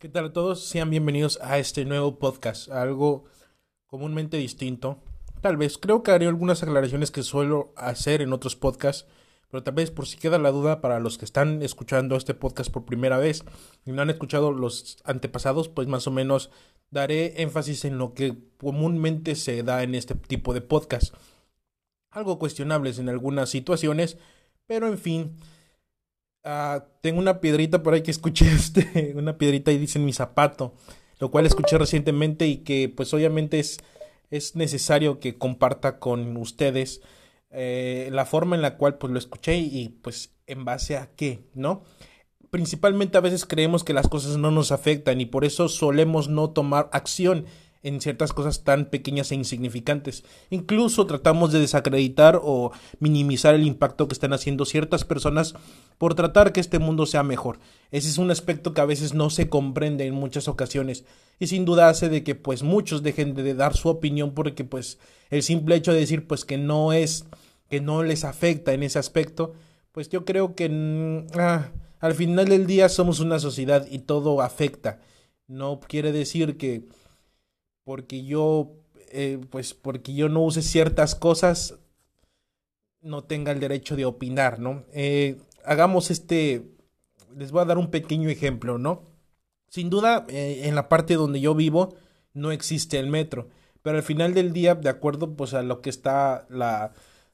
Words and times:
¿Qué 0.00 0.08
tal 0.08 0.24
a 0.24 0.32
todos? 0.32 0.64
Sean 0.64 0.88
bienvenidos 0.88 1.38
a 1.42 1.58
este 1.58 1.84
nuevo 1.84 2.18
podcast, 2.18 2.70
algo 2.70 3.24
comúnmente 3.86 4.38
distinto. 4.38 5.02
Tal 5.42 5.58
vez, 5.58 5.76
creo 5.76 6.02
que 6.02 6.10
haré 6.10 6.26
algunas 6.26 6.62
aclaraciones 6.62 7.10
que 7.10 7.22
suelo 7.22 7.74
hacer 7.76 8.22
en 8.22 8.32
otros 8.32 8.56
podcasts, 8.56 9.06
pero 9.50 9.62
tal 9.62 9.74
vez 9.74 9.90
por 9.90 10.06
si 10.06 10.16
queda 10.16 10.38
la 10.38 10.52
duda 10.52 10.80
para 10.80 11.00
los 11.00 11.18
que 11.18 11.26
están 11.26 11.60
escuchando 11.60 12.16
este 12.16 12.32
podcast 12.32 12.70
por 12.72 12.86
primera 12.86 13.18
vez 13.18 13.44
y 13.84 13.92
no 13.92 14.00
han 14.00 14.08
escuchado 14.08 14.52
los 14.52 14.96
antepasados, 15.04 15.68
pues 15.68 15.86
más 15.86 16.06
o 16.06 16.10
menos 16.10 16.50
daré 16.90 17.42
énfasis 17.42 17.84
en 17.84 17.98
lo 17.98 18.14
que 18.14 18.38
comúnmente 18.56 19.34
se 19.34 19.62
da 19.62 19.82
en 19.82 19.94
este 19.94 20.14
tipo 20.14 20.54
de 20.54 20.62
podcast. 20.62 21.14
Algo 22.10 22.38
cuestionables 22.38 22.98
en 22.98 23.10
algunas 23.10 23.50
situaciones, 23.50 24.16
pero 24.66 24.88
en 24.88 24.96
fin, 24.96 25.36
Ah, 26.42 26.86
tengo 27.02 27.18
una 27.18 27.40
piedrita 27.40 27.82
por 27.82 27.92
ahí 27.92 28.02
que 28.02 28.10
escuché, 28.10 28.50
este, 28.52 29.12
una 29.16 29.36
piedrita 29.36 29.72
y 29.72 29.78
dice 29.78 29.98
en 29.98 30.04
mi 30.04 30.12
zapato, 30.12 30.74
lo 31.18 31.30
cual 31.30 31.46
escuché 31.46 31.76
recientemente 31.78 32.46
y 32.46 32.58
que 32.58 32.88
pues 32.88 33.12
obviamente 33.12 33.58
es, 33.58 33.78
es 34.30 34.56
necesario 34.56 35.20
que 35.20 35.36
comparta 35.36 35.98
con 35.98 36.36
ustedes 36.36 37.02
eh, 37.50 38.08
la 38.12 38.24
forma 38.26 38.56
en 38.56 38.62
la 38.62 38.76
cual 38.76 38.96
pues 38.96 39.12
lo 39.12 39.18
escuché 39.18 39.58
y 39.58 39.88
pues 39.88 40.32
en 40.46 40.64
base 40.64 40.96
a 40.96 41.10
qué, 41.14 41.40
¿no? 41.54 41.82
Principalmente 42.50 43.18
a 43.18 43.22
veces 43.22 43.44
creemos 43.44 43.84
que 43.84 43.92
las 43.92 44.08
cosas 44.08 44.36
no 44.36 44.50
nos 44.50 44.72
afectan 44.72 45.20
y 45.20 45.26
por 45.26 45.44
eso 45.44 45.68
solemos 45.68 46.28
no 46.28 46.50
tomar 46.50 46.88
acción 46.92 47.46
en 47.82 48.00
ciertas 48.00 48.32
cosas 48.32 48.62
tan 48.62 48.86
pequeñas 48.86 49.32
e 49.32 49.34
insignificantes. 49.34 50.24
Incluso 50.50 51.06
tratamos 51.06 51.52
de 51.52 51.60
desacreditar 51.60 52.40
o 52.42 52.72
minimizar 52.98 53.54
el 53.54 53.66
impacto 53.66 54.06
que 54.06 54.12
están 54.12 54.32
haciendo 54.32 54.64
ciertas 54.64 55.04
personas 55.04 55.54
por 55.96 56.14
tratar 56.14 56.52
que 56.52 56.60
este 56.60 56.78
mundo 56.78 57.06
sea 57.06 57.22
mejor. 57.22 57.58
Ese 57.90 58.08
es 58.08 58.18
un 58.18 58.30
aspecto 58.30 58.74
que 58.74 58.80
a 58.80 58.86
veces 58.86 59.14
no 59.14 59.30
se 59.30 59.48
comprende 59.48 60.06
en 60.06 60.14
muchas 60.14 60.48
ocasiones 60.48 61.04
y 61.38 61.46
sin 61.46 61.64
duda 61.64 61.88
hace 61.88 62.08
de 62.08 62.22
que 62.22 62.34
pues 62.34 62.62
muchos 62.62 63.02
dejen 63.02 63.34
de 63.34 63.54
dar 63.54 63.74
su 63.74 63.88
opinión 63.88 64.34
porque 64.34 64.64
pues 64.64 64.98
el 65.30 65.42
simple 65.42 65.76
hecho 65.76 65.92
de 65.92 66.00
decir 66.00 66.26
pues 66.26 66.44
que 66.44 66.58
no 66.58 66.92
es 66.92 67.24
que 67.68 67.80
no 67.80 68.02
les 68.02 68.24
afecta 68.24 68.72
en 68.72 68.82
ese 68.82 68.98
aspecto, 68.98 69.54
pues 69.92 70.08
yo 70.08 70.24
creo 70.24 70.54
que 70.54 70.68
mm, 70.68 71.38
ah, 71.38 71.70
al 72.00 72.14
final 72.14 72.48
del 72.48 72.66
día 72.66 72.88
somos 72.88 73.20
una 73.20 73.38
sociedad 73.38 73.86
y 73.90 74.00
todo 74.00 74.42
afecta. 74.42 75.00
No 75.46 75.80
quiere 75.80 76.12
decir 76.12 76.56
que 76.56 76.84
porque 77.84 78.24
yo, 78.24 78.72
eh, 79.10 79.38
pues 79.50 79.74
porque 79.74 80.14
yo 80.14 80.28
no 80.28 80.42
use 80.42 80.62
ciertas 80.62 81.14
cosas, 81.14 81.78
no 83.02 83.24
tenga 83.24 83.52
el 83.52 83.60
derecho 83.60 83.96
de 83.96 84.04
opinar, 84.04 84.58
¿no? 84.58 84.84
Eh, 84.92 85.38
hagamos 85.64 86.10
este, 86.10 86.64
les 87.36 87.52
voy 87.52 87.62
a 87.62 87.66
dar 87.66 87.78
un 87.78 87.90
pequeño 87.90 88.28
ejemplo, 88.28 88.78
¿no? 88.78 89.02
Sin 89.68 89.90
duda, 89.90 90.26
eh, 90.28 90.62
en 90.64 90.74
la 90.74 90.88
parte 90.88 91.14
donde 91.14 91.40
yo 91.40 91.54
vivo 91.54 91.94
no 92.34 92.52
existe 92.52 92.98
el 92.98 93.08
metro, 93.08 93.48
pero 93.82 93.96
al 93.96 94.02
final 94.02 94.34
del 94.34 94.52
día, 94.52 94.74
de 94.74 94.88
acuerdo, 94.88 95.34
pues 95.34 95.54
a 95.54 95.62
lo 95.62 95.80
que 95.80 95.90
está 95.90 96.46
la, 96.50 96.92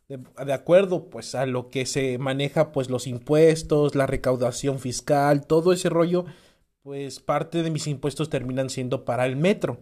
de, 0.08 0.18
de, 0.44 0.52
acuerdo, 0.52 1.10
pues 1.10 1.34
a 1.34 1.46
lo 1.46 1.68
que 1.70 1.86
se 1.86 2.18
maneja, 2.18 2.72
pues 2.72 2.90
los 2.90 3.06
impuestos, 3.06 3.94
la 3.94 4.06
recaudación 4.06 4.78
fiscal, 4.78 5.46
todo 5.46 5.72
ese 5.72 5.88
rollo, 5.88 6.26
pues 6.82 7.20
parte 7.20 7.62
de 7.62 7.70
mis 7.70 7.86
impuestos 7.88 8.30
terminan 8.30 8.70
siendo 8.70 9.04
para 9.04 9.26
el 9.26 9.36
metro. 9.36 9.78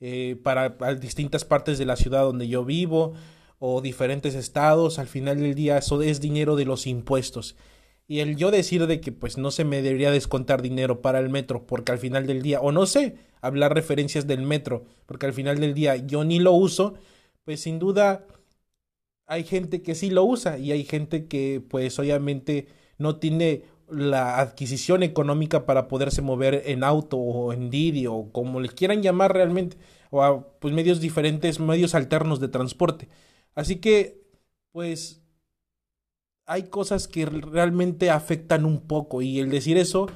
Eh, 0.00 0.36
para, 0.42 0.70
distintas 0.96 1.44
partes 1.44 1.78
de 1.78 1.86
la 1.86 1.96
ciudad 1.96 2.22
donde 2.22 2.48
yo 2.48 2.64
vivo 2.64 3.14
o 3.58 3.80
diferentes 3.80 4.34
estados, 4.34 4.98
al 4.98 5.06
final 5.06 5.40
del 5.40 5.54
día 5.54 5.78
eso 5.78 6.02
es 6.02 6.20
dinero 6.20 6.56
de 6.56 6.66
los 6.66 6.86
impuestos. 6.86 7.56
Y 8.06 8.20
el 8.20 8.36
yo 8.36 8.50
decir 8.50 8.86
de 8.86 9.00
que 9.00 9.12
pues 9.12 9.38
no 9.38 9.50
se 9.50 9.64
me 9.64 9.82
debería 9.82 10.10
descontar 10.10 10.62
dinero 10.62 11.00
para 11.02 11.18
el 11.18 11.30
metro, 11.30 11.66
porque 11.66 11.92
al 11.92 11.98
final 11.98 12.26
del 12.26 12.42
día, 12.42 12.60
o 12.60 12.72
no 12.72 12.86
sé, 12.86 13.16
hablar 13.40 13.74
referencias 13.74 14.26
del 14.26 14.42
metro, 14.42 14.84
porque 15.06 15.26
al 15.26 15.32
final 15.32 15.58
del 15.60 15.74
día 15.74 15.96
yo 15.96 16.24
ni 16.24 16.38
lo 16.38 16.52
uso, 16.52 16.94
pues 17.44 17.60
sin 17.62 17.78
duda 17.78 18.26
hay 19.26 19.44
gente 19.44 19.82
que 19.82 19.94
sí 19.94 20.10
lo 20.10 20.24
usa 20.24 20.58
y 20.58 20.72
hay 20.72 20.84
gente 20.84 21.26
que 21.26 21.62
pues 21.68 21.98
obviamente 21.98 22.68
no 22.98 23.16
tiene 23.16 23.64
la 23.88 24.40
adquisición 24.40 25.02
económica 25.02 25.66
para 25.66 25.88
poderse 25.88 26.22
mover 26.22 26.62
en 26.66 26.84
auto 26.84 27.16
o 27.18 27.52
en 27.52 27.70
Didi 27.70 28.06
o 28.06 28.30
como 28.32 28.60
le 28.60 28.68
quieran 28.68 29.02
llamar 29.02 29.32
realmente 29.32 29.76
o 30.10 30.22
a 30.22 30.58
pues 30.58 30.74
medios 30.74 31.00
diferentes, 31.00 31.60
medios 31.60 31.94
alternos 31.94 32.40
de 32.40 32.48
transporte. 32.48 33.08
Así 33.54 33.76
que 33.76 34.20
pues 34.72 35.22
hay 36.46 36.64
cosas 36.64 37.08
que 37.08 37.26
realmente 37.26 38.10
afectan 38.10 38.64
un 38.64 38.80
poco 38.82 39.22
y 39.22 39.40
el 39.40 39.50
decir 39.50 39.78
eso 39.78 40.08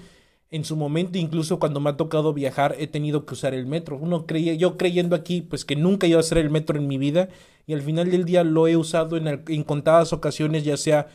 en 0.50 0.64
su 0.64 0.76
momento 0.76 1.18
incluso 1.18 1.58
cuando 1.60 1.80
me 1.80 1.90
ha 1.90 1.96
tocado 1.96 2.32
viajar 2.34 2.74
he 2.78 2.86
tenido 2.88 3.24
que 3.24 3.34
usar 3.34 3.54
el 3.54 3.66
metro. 3.66 3.96
Uno 3.96 4.26
creía 4.26 4.54
yo 4.54 4.76
creyendo 4.76 5.16
aquí 5.16 5.42
pues 5.42 5.64
que 5.64 5.76
nunca 5.76 6.06
iba 6.06 6.18
a 6.18 6.20
hacer 6.20 6.38
el 6.38 6.50
metro 6.50 6.76
en 6.78 6.88
mi 6.88 6.98
vida 6.98 7.28
y 7.66 7.74
al 7.74 7.82
final 7.82 8.10
del 8.10 8.24
día 8.24 8.44
lo 8.44 8.66
he 8.68 8.76
usado 8.76 9.16
en, 9.16 9.44
en 9.46 9.64
contadas 9.64 10.12
ocasiones 10.12 10.64
ya 10.64 10.76
sea 10.76 11.08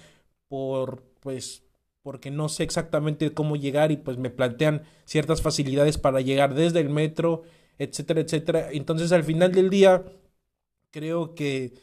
por 0.47 1.03
pues 1.19 1.64
porque 2.05 2.29
no 2.29 2.49
sé 2.49 2.61
exactamente 2.61 3.33
cómo 3.33 3.55
llegar 3.55 3.91
y 3.91 3.97
pues 3.97 4.19
me 4.19 4.29
plantean 4.29 4.83
ciertas 5.05 5.41
facilidades 5.41 5.97
para 5.97 6.21
llegar 6.21 6.53
desde 6.53 6.79
el 6.79 6.91
metro, 6.91 7.41
etcétera, 7.79 8.21
etcétera. 8.21 8.67
Entonces 8.71 9.11
al 9.11 9.23
final 9.23 9.51
del 9.53 9.71
día 9.71 10.03
creo 10.91 11.33
que 11.33 11.73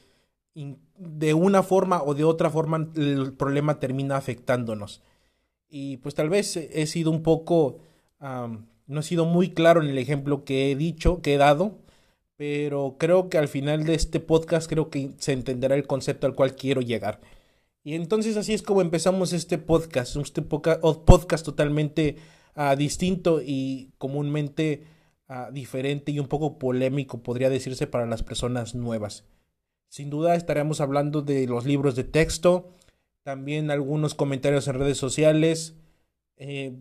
de 0.96 1.34
una 1.34 1.64
forma 1.64 2.04
o 2.04 2.14
de 2.14 2.22
otra 2.22 2.50
forma 2.50 2.88
el 2.94 3.32
problema 3.32 3.80
termina 3.80 4.16
afectándonos. 4.16 5.02
Y 5.68 5.96
pues 5.96 6.14
tal 6.14 6.28
vez 6.28 6.56
he 6.56 6.86
sido 6.86 7.10
un 7.10 7.24
poco, 7.24 7.80
no 8.20 9.00
he 9.00 9.02
sido 9.02 9.24
muy 9.24 9.50
claro 9.50 9.82
en 9.82 9.88
el 9.88 9.98
ejemplo 9.98 10.44
que 10.44 10.70
he 10.70 10.76
dicho, 10.76 11.20
que 11.20 11.34
he 11.34 11.36
dado, 11.36 11.78
pero 12.36 12.94
creo 12.96 13.28
que 13.28 13.38
al 13.38 13.48
final 13.48 13.86
de 13.86 13.94
este 13.94 14.20
podcast 14.20 14.68
creo 14.68 14.88
que 14.88 15.10
se 15.18 15.32
entenderá 15.32 15.74
el 15.74 15.88
concepto 15.88 16.28
al 16.28 16.36
cual 16.36 16.54
quiero 16.54 16.80
llegar. 16.80 17.20
Y 17.84 17.94
entonces 17.94 18.37
así 18.37 18.54
es 18.54 18.62
como 18.62 18.81
empezamos 18.81 19.32
este 19.32 19.59
podcast, 19.59 20.16
este 20.16 20.43
podcast 20.43 21.44
totalmente 21.44 22.16
uh, 22.56 22.76
distinto 22.76 23.41
y 23.44 23.93
comúnmente 23.98 24.84
uh, 25.28 25.53
diferente 25.53 26.12
y 26.12 26.20
un 26.20 26.28
poco 26.28 26.59
polémico, 26.59 27.22
podría 27.22 27.50
decirse, 27.50 27.87
para 27.88 28.06
las 28.06 28.22
personas 28.22 28.75
nuevas. 28.75 29.25
Sin 29.88 30.10
duda 30.10 30.37
estaremos 30.37 30.81
hablando 30.81 31.22
de 31.22 31.47
los 31.47 31.66
libros 31.66 31.97
de 31.97 32.04
texto, 32.04 32.70
también 33.25 33.70
algunos 33.70 34.14
comentarios 34.14 34.69
en 34.69 34.78
redes 34.78 34.99
sociales, 34.99 35.75
eh, 36.37 36.81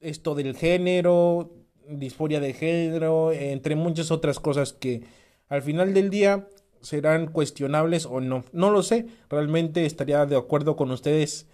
esto 0.00 0.34
del 0.34 0.56
género, 0.56 1.52
disforia 1.88 2.40
de 2.40 2.52
género, 2.52 3.32
entre 3.32 3.74
muchas 3.76 4.10
otras 4.10 4.40
cosas 4.40 4.72
que 4.72 5.02
al 5.48 5.62
final 5.62 5.94
del 5.94 6.10
día 6.10 6.48
serán 6.80 7.26
cuestionables 7.26 8.06
o 8.06 8.20
no. 8.20 8.44
No 8.52 8.70
lo 8.70 8.82
sé. 8.82 9.06
Realmente 9.28 9.86
estaría 9.86 10.24
de 10.26 10.36
acuerdo 10.36 10.76
con 10.76 10.90
ustedes 10.90 11.46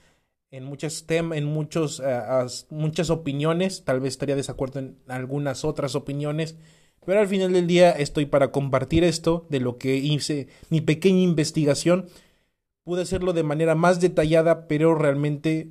en 0.50 0.64
muchos 0.64 1.06
temas, 1.06 1.38
en 1.38 1.44
muchos, 1.44 2.00
uh, 2.00 2.46
muchas 2.70 3.10
opiniones. 3.10 3.84
Tal 3.84 4.00
vez 4.00 4.14
estaría 4.14 4.36
desacuerdo 4.36 4.80
en 4.80 4.98
algunas 5.08 5.64
otras 5.64 5.94
opiniones. 5.94 6.56
Pero 7.04 7.20
al 7.20 7.28
final 7.28 7.52
del 7.52 7.66
día 7.66 7.90
estoy 7.90 8.26
para 8.26 8.50
compartir 8.50 9.04
esto 9.04 9.46
de 9.50 9.60
lo 9.60 9.78
que 9.78 9.96
hice, 9.96 10.48
mi 10.70 10.80
pequeña 10.80 11.20
investigación. 11.20 12.06
Pude 12.84 13.02
hacerlo 13.02 13.32
de 13.32 13.42
manera 13.42 13.74
más 13.74 14.00
detallada, 14.00 14.68
pero 14.68 14.94
realmente 14.94 15.70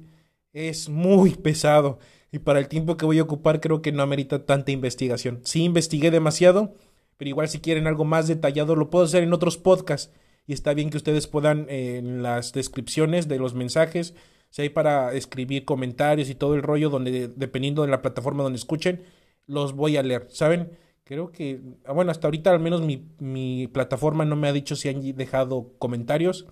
es 0.54 0.90
muy 0.90 1.32
pesado. 1.36 2.00
Y 2.32 2.40
para 2.40 2.60
el 2.60 2.68
tiempo 2.68 2.98
que 2.98 3.06
voy 3.06 3.20
a 3.20 3.24
ocupar 3.24 3.60
creo 3.62 3.82
que 3.82 3.92
no 3.92 4.04
amerita 4.04 4.46
tanta 4.46 4.72
investigación. 4.72 5.42
Sí 5.44 5.64
investigué 5.64 6.12
demasiado, 6.12 6.74
pero 7.18 7.30
igual 7.30 7.50
si 7.50 7.60
quieren 7.60 7.88
algo 7.88 8.06
más 8.06 8.28
detallado 8.28 8.76
lo 8.76 8.90
puedo 8.90 9.06
hacer 9.06 9.24
en 9.24 9.34
otros 9.34 9.58
podcasts. 9.58 10.14
Y 10.46 10.54
está 10.54 10.74
bien 10.74 10.90
que 10.90 10.98
ustedes 10.98 11.28
puedan 11.28 11.68
eh, 11.70 11.98
en 11.98 12.22
las 12.22 12.52
descripciones 12.52 13.28
de 13.28 13.40
los 13.40 13.54
mensajes 13.54 14.14
si 14.54 14.62
hay 14.62 14.70
para 14.70 15.14
escribir 15.14 15.66
comentarios 15.66 16.30
y 16.30 16.36
todo 16.36 16.54
el 16.54 16.62
rollo 16.62 16.92
donde 16.92 17.28
dependiendo 17.28 17.82
de 17.82 17.88
la 17.88 18.04
plataforma 18.04 18.44
donde 18.44 18.60
escuchen 18.60 19.02
los 19.48 19.74
voy 19.74 19.98
a 19.98 20.04
leer 20.04 20.28
saben 20.30 20.78
creo 21.04 21.32
que 21.32 21.60
ah, 21.86 21.92
bueno 21.92 22.12
hasta 22.12 22.28
ahorita 22.28 22.52
al 22.52 22.60
menos 22.60 22.82
mi, 22.82 23.10
mi 23.18 23.68
plataforma 23.68 24.26
no 24.26 24.36
me 24.36 24.48
ha 24.48 24.54
dicho 24.54 24.76
si 24.76 24.90
han 24.90 25.02
dejado 25.16 25.74
comentarios 25.80 26.46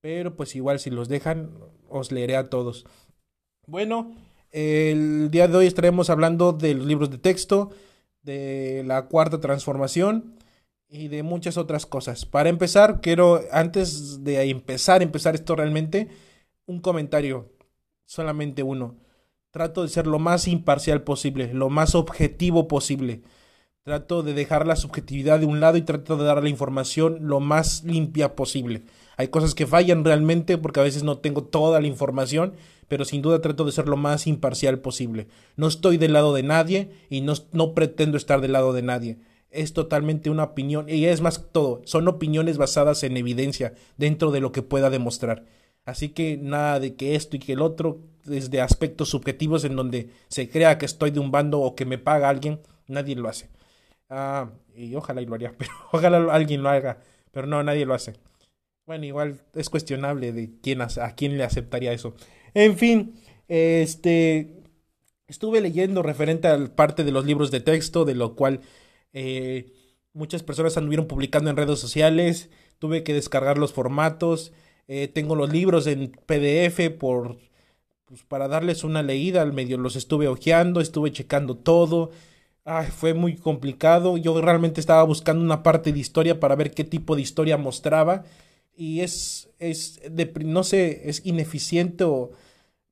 pero 0.00 0.34
pues 0.34 0.56
igual 0.56 0.78
si 0.78 0.88
los 0.88 1.10
dejan 1.10 1.50
os 1.90 2.10
leeré 2.10 2.36
a 2.36 2.48
todos. 2.48 2.86
Bueno 3.66 4.14
el 4.50 5.30
día 5.30 5.46
de 5.46 5.58
hoy 5.58 5.66
estaremos 5.66 6.08
hablando 6.08 6.54
de 6.54 6.72
los 6.72 6.86
libros 6.86 7.10
de 7.10 7.18
texto 7.18 7.70
de 8.22 8.82
la 8.86 9.06
cuarta 9.06 9.40
transformación 9.40 10.36
y 10.88 11.08
de 11.08 11.22
muchas 11.22 11.56
otras 11.56 11.86
cosas. 11.86 12.26
Para 12.26 12.48
empezar, 12.48 13.00
quiero, 13.00 13.40
antes 13.52 14.24
de 14.24 14.42
empezar, 14.50 15.02
empezar 15.02 15.34
esto 15.34 15.54
realmente, 15.54 16.08
un 16.66 16.80
comentario, 16.80 17.52
solamente 18.04 18.62
uno. 18.62 18.96
Trato 19.50 19.82
de 19.82 19.88
ser 19.88 20.06
lo 20.06 20.18
más 20.18 20.48
imparcial 20.48 21.02
posible, 21.02 21.52
lo 21.54 21.70
más 21.70 21.94
objetivo 21.94 22.68
posible. 22.68 23.22
Trato 23.82 24.22
de 24.22 24.34
dejar 24.34 24.66
la 24.66 24.76
subjetividad 24.76 25.40
de 25.40 25.46
un 25.46 25.60
lado 25.60 25.76
y 25.76 25.82
trato 25.82 26.16
de 26.16 26.24
dar 26.24 26.42
la 26.42 26.48
información 26.48 27.18
lo 27.22 27.40
más 27.40 27.82
limpia 27.84 28.36
posible. 28.36 28.82
Hay 29.20 29.28
cosas 29.28 29.54
que 29.54 29.66
fallan 29.66 30.02
realmente 30.02 30.56
porque 30.56 30.80
a 30.80 30.82
veces 30.82 31.02
no 31.02 31.18
tengo 31.18 31.44
toda 31.44 31.78
la 31.78 31.86
información, 31.86 32.54
pero 32.88 33.04
sin 33.04 33.20
duda 33.20 33.42
trato 33.42 33.66
de 33.66 33.72
ser 33.72 33.86
lo 33.86 33.98
más 33.98 34.26
imparcial 34.26 34.78
posible. 34.78 35.28
No 35.56 35.66
estoy 35.66 35.98
del 35.98 36.14
lado 36.14 36.32
de 36.32 36.42
nadie 36.42 36.90
y 37.10 37.20
no, 37.20 37.34
no 37.52 37.74
pretendo 37.74 38.16
estar 38.16 38.40
del 38.40 38.52
lado 38.52 38.72
de 38.72 38.80
nadie. 38.80 39.18
Es 39.50 39.74
totalmente 39.74 40.30
una 40.30 40.44
opinión 40.44 40.88
y 40.88 41.04
es 41.04 41.20
más 41.20 41.48
todo, 41.52 41.82
son 41.84 42.08
opiniones 42.08 42.56
basadas 42.56 43.02
en 43.02 43.18
evidencia 43.18 43.74
dentro 43.98 44.30
de 44.30 44.40
lo 44.40 44.52
que 44.52 44.62
pueda 44.62 44.88
demostrar. 44.88 45.44
Así 45.84 46.08
que 46.08 46.38
nada 46.38 46.80
de 46.80 46.94
que 46.94 47.14
esto 47.14 47.36
y 47.36 47.40
que 47.40 47.52
el 47.52 47.60
otro, 47.60 47.98
desde 48.24 48.62
aspectos 48.62 49.10
subjetivos 49.10 49.64
en 49.64 49.76
donde 49.76 50.08
se 50.28 50.48
crea 50.48 50.78
que 50.78 50.86
estoy 50.86 51.10
de 51.10 51.20
un 51.20 51.30
bando 51.30 51.60
o 51.60 51.74
que 51.74 51.84
me 51.84 51.98
paga 51.98 52.30
alguien, 52.30 52.60
nadie 52.86 53.16
lo 53.16 53.28
hace. 53.28 53.50
Ah, 54.08 54.48
y 54.74 54.94
ojalá 54.94 55.20
y 55.20 55.26
lo 55.26 55.34
haría, 55.34 55.52
pero 55.58 55.72
ojalá 55.92 56.32
alguien 56.32 56.62
lo 56.62 56.70
haga, 56.70 57.00
pero 57.32 57.46
no, 57.46 57.62
nadie 57.62 57.84
lo 57.84 57.92
hace. 57.92 58.14
Bueno, 58.90 59.06
igual 59.06 59.40
es 59.54 59.70
cuestionable 59.70 60.32
de 60.32 60.50
quién 60.60 60.80
a 60.80 60.88
quién 61.14 61.38
le 61.38 61.44
aceptaría 61.44 61.92
eso. 61.92 62.16
En 62.54 62.76
fin, 62.76 63.14
este 63.46 64.64
estuve 65.28 65.60
leyendo 65.60 66.02
referente 66.02 66.48
a 66.48 66.74
parte 66.74 67.04
de 67.04 67.12
los 67.12 67.24
libros 67.24 67.52
de 67.52 67.60
texto, 67.60 68.04
de 68.04 68.16
lo 68.16 68.34
cual 68.34 68.62
eh, 69.12 69.72
muchas 70.12 70.42
personas 70.42 70.76
anduvieron 70.76 71.06
publicando 71.06 71.50
en 71.50 71.56
redes 71.56 71.78
sociales. 71.78 72.50
Tuve 72.80 73.04
que 73.04 73.14
descargar 73.14 73.58
los 73.58 73.72
formatos. 73.72 74.52
Eh, 74.88 75.06
tengo 75.06 75.36
los 75.36 75.52
libros 75.52 75.86
en 75.86 76.10
PDF 76.26 76.90
por 76.98 77.38
pues, 78.06 78.24
para 78.24 78.48
darles 78.48 78.82
una 78.82 79.04
leída 79.04 79.40
al 79.40 79.52
medio. 79.52 79.78
Los 79.78 79.94
estuve 79.94 80.26
hojeando, 80.26 80.80
estuve 80.80 81.12
checando 81.12 81.56
todo. 81.56 82.10
Ay, 82.64 82.88
fue 82.88 83.14
muy 83.14 83.36
complicado. 83.36 84.16
Yo 84.16 84.40
realmente 84.40 84.80
estaba 84.80 85.04
buscando 85.04 85.44
una 85.44 85.62
parte 85.62 85.92
de 85.92 86.00
historia 86.00 86.40
para 86.40 86.56
ver 86.56 86.72
qué 86.72 86.82
tipo 86.82 87.14
de 87.14 87.22
historia 87.22 87.56
mostraba. 87.56 88.24
Y 88.80 89.02
es, 89.02 89.50
es 89.58 90.00
de, 90.10 90.32
no 90.44 90.64
sé, 90.64 91.02
es 91.10 91.24
ineficiente 91.26 92.04
o 92.04 92.30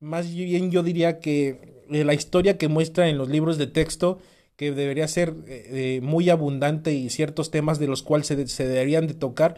más 0.01 0.33
bien 0.33 0.71
yo 0.71 0.83
diría 0.83 1.19
que 1.19 1.85
eh, 1.91 2.05
la 2.05 2.15
historia 2.15 2.59
que 2.59 2.69
muestra 2.69 3.09
en 3.09 3.19
los 3.19 3.29
libros 3.29 3.59
de 3.59 3.67
texto 3.69 4.19
que 4.57 4.73
debería 4.73 5.09
ser 5.09 5.35
eh, 5.47 6.01
muy 6.03 6.31
abundante 6.31 6.93
y 6.93 7.11
ciertos 7.11 7.51
temas 7.51 7.79
de 7.79 7.87
los 7.87 8.03
cuales 8.03 8.27
se, 8.27 8.47
se 8.49 8.67
deberían 8.69 9.07
de 9.07 9.15
tocar 9.15 9.57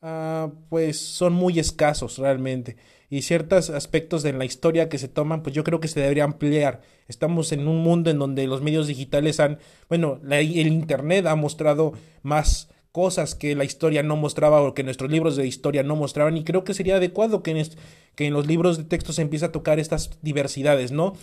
Ah, 0.00 0.52
pues 0.68 0.98
son 1.00 1.32
muy 1.32 1.58
escasos 1.58 2.18
realmente. 2.18 2.76
Y 3.10 3.22
ciertos 3.22 3.70
aspectos 3.70 4.22
de 4.22 4.32
la 4.32 4.44
historia 4.44 4.88
que 4.88 4.98
se 4.98 5.08
toman, 5.08 5.42
pues 5.42 5.54
yo 5.54 5.64
creo 5.64 5.80
que 5.80 5.88
se 5.88 6.00
debería 6.00 6.24
ampliar. 6.24 6.82
Estamos 7.08 7.52
en 7.52 7.66
un 7.66 7.78
mundo 7.82 8.10
en 8.10 8.18
donde 8.18 8.46
los 8.46 8.62
medios 8.62 8.86
digitales 8.86 9.40
han, 9.40 9.58
bueno, 9.88 10.20
el 10.30 10.66
Internet 10.68 11.26
ha 11.26 11.34
mostrado 11.36 11.94
más 12.22 12.68
cosas 12.92 13.34
que 13.34 13.54
la 13.54 13.64
historia 13.64 14.02
no 14.02 14.16
mostraba 14.16 14.60
o 14.62 14.74
que 14.74 14.82
nuestros 14.82 15.10
libros 15.10 15.36
de 15.36 15.46
historia 15.46 15.82
no 15.82 15.96
mostraban 15.96 16.36
y 16.36 16.44
creo 16.44 16.64
que 16.64 16.74
sería 16.74 16.96
adecuado 16.96 17.42
que 17.42 17.52
en, 17.52 17.68
que 18.14 18.26
en 18.26 18.32
los 18.32 18.46
libros 18.46 18.78
de 18.78 18.84
texto 18.84 19.12
se 19.12 19.22
empiece 19.22 19.44
a 19.44 19.52
tocar 19.52 19.78
estas 19.78 20.18
diversidades, 20.22 20.92
¿no? 20.92 21.14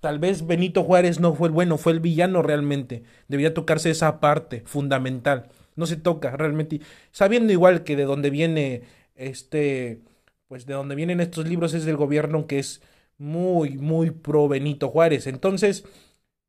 Tal 0.00 0.18
vez 0.18 0.46
Benito 0.46 0.84
Juárez 0.84 1.20
no 1.20 1.34
fue 1.34 1.48
el 1.48 1.54
bueno, 1.54 1.78
fue 1.78 1.92
el 1.92 2.00
villano 2.00 2.42
realmente. 2.42 3.02
Debería 3.28 3.54
tocarse 3.54 3.90
esa 3.90 4.20
parte 4.20 4.62
fundamental 4.66 5.48
no 5.76 5.86
se 5.86 5.96
toca 5.96 6.36
realmente. 6.36 6.80
Sabiendo 7.12 7.52
igual 7.52 7.84
que 7.84 7.96
de 7.96 8.04
dónde 8.04 8.30
viene 8.30 8.82
este, 9.14 10.00
pues 10.48 10.66
de 10.66 10.74
dónde 10.74 10.94
vienen 10.94 11.20
estos 11.20 11.48
libros 11.48 11.74
es 11.74 11.84
del 11.84 11.96
gobierno 11.96 12.46
que 12.46 12.58
es 12.58 12.82
muy, 13.18 13.78
muy 13.78 14.10
pro 14.10 14.48
Benito 14.48 14.88
Juárez. 14.88 15.26
Entonces, 15.26 15.84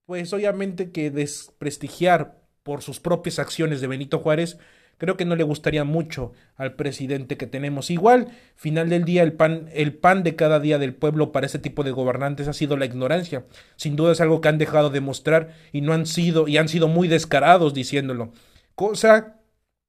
pues 0.06 0.34
obviamente 0.34 0.92
que 0.92 1.12
desprestigiar 1.12 2.42
por 2.68 2.82
sus 2.82 3.00
propias 3.00 3.40
acciones 3.40 3.80
de 3.80 3.88
Benito 3.88 4.20
Juárez, 4.20 4.58
creo 4.98 5.16
que 5.16 5.24
no 5.24 5.38
le 5.38 5.44
gustaría 5.44 5.86
mucho 5.86 6.34
al 6.58 6.74
presidente 6.76 7.38
que 7.38 7.48
tenemos. 7.48 7.90
Igual, 7.90 8.28
final 8.58 8.90
del 8.90 9.06
día, 9.06 9.24
el 9.24 9.32
pan, 9.32 9.70
el 9.74 9.94
pan 9.94 10.22
de 10.22 10.36
cada 10.36 10.60
día 10.60 10.78
del 10.78 10.94
pueblo 10.94 11.32
para 11.32 11.46
ese 11.46 11.60
tipo 11.60 11.86
de 11.86 11.92
gobernantes 11.92 12.50
ha 12.50 12.52
sido 12.54 12.76
la 12.76 12.84
ignorancia. 12.84 13.46
Sin 13.78 13.96
duda 13.96 14.12
es 14.12 14.20
algo 14.20 14.42
que 14.42 14.50
han 14.50 14.58
dejado 14.58 14.90
de 14.90 15.00
mostrar 15.00 15.56
y 15.72 15.80
no 15.80 15.94
han 15.94 16.06
sido, 16.06 16.50
y 16.50 16.58
han 16.58 16.68
sido 16.68 16.90
muy 16.90 17.08
descarados 17.08 17.74
diciéndolo. 17.74 18.34
Cosa 18.76 19.38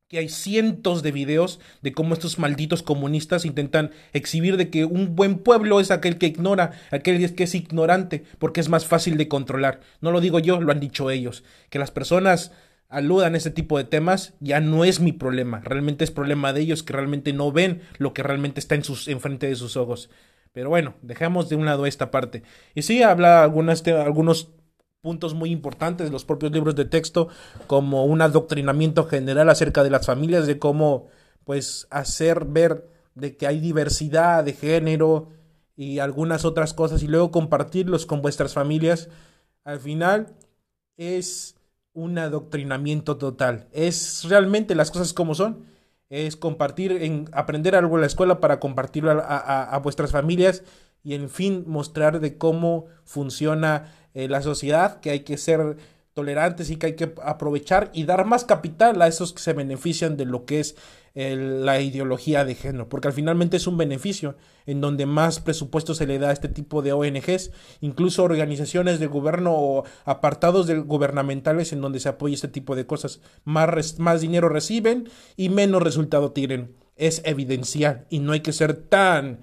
que 0.07 0.19
hay 0.19 0.29
cientos 0.29 1.03
de 1.03 1.11
videos 1.11 1.59
de 1.83 1.93
cómo 1.93 2.15
estos 2.15 2.39
malditos 2.39 2.85
comunistas 2.85 3.45
intentan 3.45 3.91
exhibir 4.13 4.57
de 4.57 4.71
que 4.71 4.85
un 4.85 5.17
buen 5.17 5.39
pueblo 5.39 5.81
es 5.81 5.91
aquel 5.91 6.17
que 6.17 6.27
ignora, 6.27 6.71
aquel 6.93 7.35
que 7.35 7.43
es 7.43 7.55
ignorante, 7.57 8.25
porque 8.39 8.61
es 8.61 8.69
más 8.69 8.87
fácil 8.87 9.19
de 9.19 9.27
controlar. 9.27 9.81
No 10.01 10.13
lo 10.13 10.21
digo 10.21 10.39
yo, 10.39 10.61
lo 10.61 10.71
han 10.71 10.81
dicho 10.81 11.11
ellos. 11.11 11.45
Que 11.71 11.79
las 11.79 11.91
personas 11.91 12.53
aludan 12.89 13.35
a 13.35 13.39
ese 13.39 13.51
tipo 13.51 13.79
de 13.79 13.85
temas 13.85 14.35
ya 14.41 14.61
no 14.61 14.85
es 14.85 15.01
mi 15.01 15.13
problema, 15.13 15.61
realmente 15.61 16.05
es 16.05 16.11
problema 16.11 16.53
de 16.53 16.63
ellos 16.63 16.83
que 16.83 16.93
realmente 16.93 17.33
no 17.33 17.53
ven 17.53 17.83
lo 17.99 18.15
que 18.15 18.23
realmente 18.23 18.61
está 18.61 18.75
en 18.75 18.85
sus 18.85 19.09
enfrente 19.09 19.47
de 19.47 19.57
sus 19.57 19.77
ojos. 19.77 20.11
Pero 20.53 20.71
bueno, 20.71 20.95
dejamos 21.03 21.49
de 21.49 21.57
un 21.57 21.67
lado 21.67 21.87
esta 21.87 22.11
parte. 22.11 22.43
Y 22.75 22.83
sí 22.83 23.03
habla 23.03 23.45
algunas 23.45 23.87
algunos 23.87 24.49
puntos 25.01 25.35
muy 25.35 25.51
importantes 25.51 26.07
de 26.07 26.13
los 26.13 26.25
propios 26.25 26.53
libros 26.53 26.75
de 26.75 26.85
texto, 26.85 27.29
como 27.67 28.05
un 28.05 28.23
adoctrinamiento 28.23 29.05
general 29.05 29.49
acerca 29.51 29.85
de 29.85 29.91
las 29.91 30.07
familias, 30.07 30.47
de 30.47 30.59
cómo 30.59 31.07
pues 31.45 31.87
hacer 31.91 32.45
ver 32.45 32.89
de 33.15 33.37
que 33.37 33.47
hay 33.47 33.61
diversidad 33.61 34.45
de 34.45 34.53
género 34.53 35.29
y 35.77 36.01
algunas 36.01 36.45
otras 36.45 36.75
cosas 36.75 37.03
y 37.03 37.09
luego 37.09 37.31
compartirlos 37.31 38.07
con 38.07 38.23
vuestras 38.23 38.53
familias, 38.53 39.09
al 39.65 39.81
final 39.81 40.35
es 40.97 41.55
un 41.99 42.19
adoctrinamiento 42.19 43.17
total. 43.17 43.69
Es 43.73 44.25
realmente 44.29 44.75
las 44.75 44.91
cosas 44.91 45.13
como 45.13 45.35
son. 45.35 45.67
Es 46.09 46.37
compartir, 46.37 46.93
en, 46.93 47.29
aprender 47.33 47.75
algo 47.75 47.97
en 47.97 48.03
la 48.03 48.07
escuela 48.07 48.41
para 48.41 48.61
compartirlo 48.61 49.11
a 49.11 49.79
vuestras 49.83 50.11
familias 50.11 50.63
y 51.03 51.15
en 51.15 51.29
fin 51.29 51.65
mostrar 51.67 52.21
de 52.21 52.39
cómo 52.39 52.87
funciona 53.05 53.93
eh, 54.15 54.29
la 54.29 54.43
sociedad, 54.43 55.01
que 55.01 55.11
hay 55.11 55.21
que 55.21 55.37
ser 55.37 55.77
tolerantes 56.19 56.69
y 56.69 56.75
que 56.79 56.87
hay 56.87 56.97
que 56.97 57.15
aprovechar 57.23 57.93
y 57.95 58.03
dar 58.03 58.25
más 58.25 58.43
capital 58.43 59.01
a 59.01 59.07
esos 59.07 59.33
que 59.33 59.39
se 59.39 59.53
benefician 59.53 60.17
de 60.17 60.25
lo 60.25 60.47
que 60.47 60.59
es 60.59 60.75
la 61.15 61.81
ideología 61.81 62.45
de 62.45 62.57
género, 62.57 62.89
porque 62.89 63.07
al 63.07 63.15
finalmente 63.15 63.57
es 63.57 63.69
un 63.69 63.77
beneficio 63.77 64.35
en 64.67 64.81
donde 64.81 65.07
más 65.07 65.39
presupuesto 65.39 65.95
se 65.95 66.09
le 66.09 66.19
da 66.19 66.31
a 66.31 66.33
este 66.33 66.49
tipo 66.49 66.83
de 66.83 66.93
ONGs, 66.93 67.53
incluso 67.81 68.25
organizaciones 68.25 68.99
de 68.99 69.07
gobierno 69.07 69.53
o 69.55 69.85
apartados 70.05 70.67
de 70.67 70.81
gubernamentales 70.81 71.73
en 71.73 71.81
donde 71.81 72.01
se 72.01 72.09
apoya 72.09 72.35
este 72.35 72.49
tipo 72.49 72.75
de 72.75 72.87
cosas, 72.87 73.21
más, 73.45 74.01
más 74.01 74.21
dinero 74.21 74.49
reciben 74.49 75.09
y 75.37 75.51
menos 75.51 75.85
resultado 75.85 76.33
tienen. 76.33 76.75
Es 76.97 77.23
evidencial 77.25 78.07
y 78.11 78.19
no 78.19 78.33
hay 78.33 78.41
que 78.41 78.53
ser 78.53 78.75
tan 78.75 79.39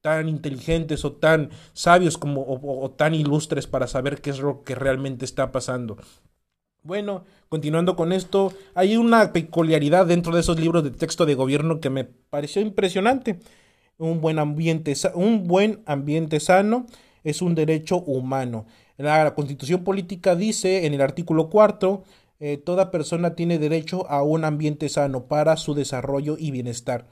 tan 0.00 0.28
inteligentes 0.28 1.04
o 1.04 1.12
tan 1.12 1.50
sabios 1.72 2.18
como 2.18 2.42
o, 2.42 2.90
tan 2.90 3.14
ilustres 3.14 3.66
para 3.66 3.86
saber 3.86 4.20
qué 4.20 4.30
es 4.30 4.38
lo 4.38 4.62
que 4.62 4.74
realmente 4.74 5.24
está 5.24 5.52
pasando. 5.52 5.96
Bueno, 6.82 7.24
continuando 7.48 7.96
con 7.96 8.12
esto, 8.12 8.52
hay 8.74 8.96
una 8.96 9.32
peculiaridad 9.32 10.06
dentro 10.06 10.34
de 10.34 10.40
esos 10.40 10.58
libros 10.58 10.84
de 10.84 10.90
texto 10.90 11.26
de 11.26 11.34
gobierno 11.34 11.80
que 11.80 11.90
me 11.90 12.04
pareció 12.04 12.62
impresionante. 12.62 13.40
Un 13.98 14.20
buen 14.20 14.38
ambiente, 14.38 14.94
un 15.14 15.48
buen 15.48 15.82
ambiente 15.86 16.38
sano 16.40 16.86
es 17.24 17.42
un 17.42 17.54
derecho 17.54 17.98
humano. 17.98 18.66
La 18.96 19.34
Constitución 19.34 19.84
Política 19.84 20.34
dice 20.34 20.86
en 20.86 20.94
el 20.94 21.00
artículo 21.00 21.50
cuarto 21.50 22.04
eh, 22.40 22.56
toda 22.56 22.92
persona 22.92 23.34
tiene 23.34 23.58
derecho 23.58 24.08
a 24.08 24.22
un 24.22 24.44
ambiente 24.44 24.88
sano 24.88 25.24
para 25.24 25.56
su 25.56 25.74
desarrollo 25.74 26.36
y 26.38 26.52
bienestar. 26.52 27.06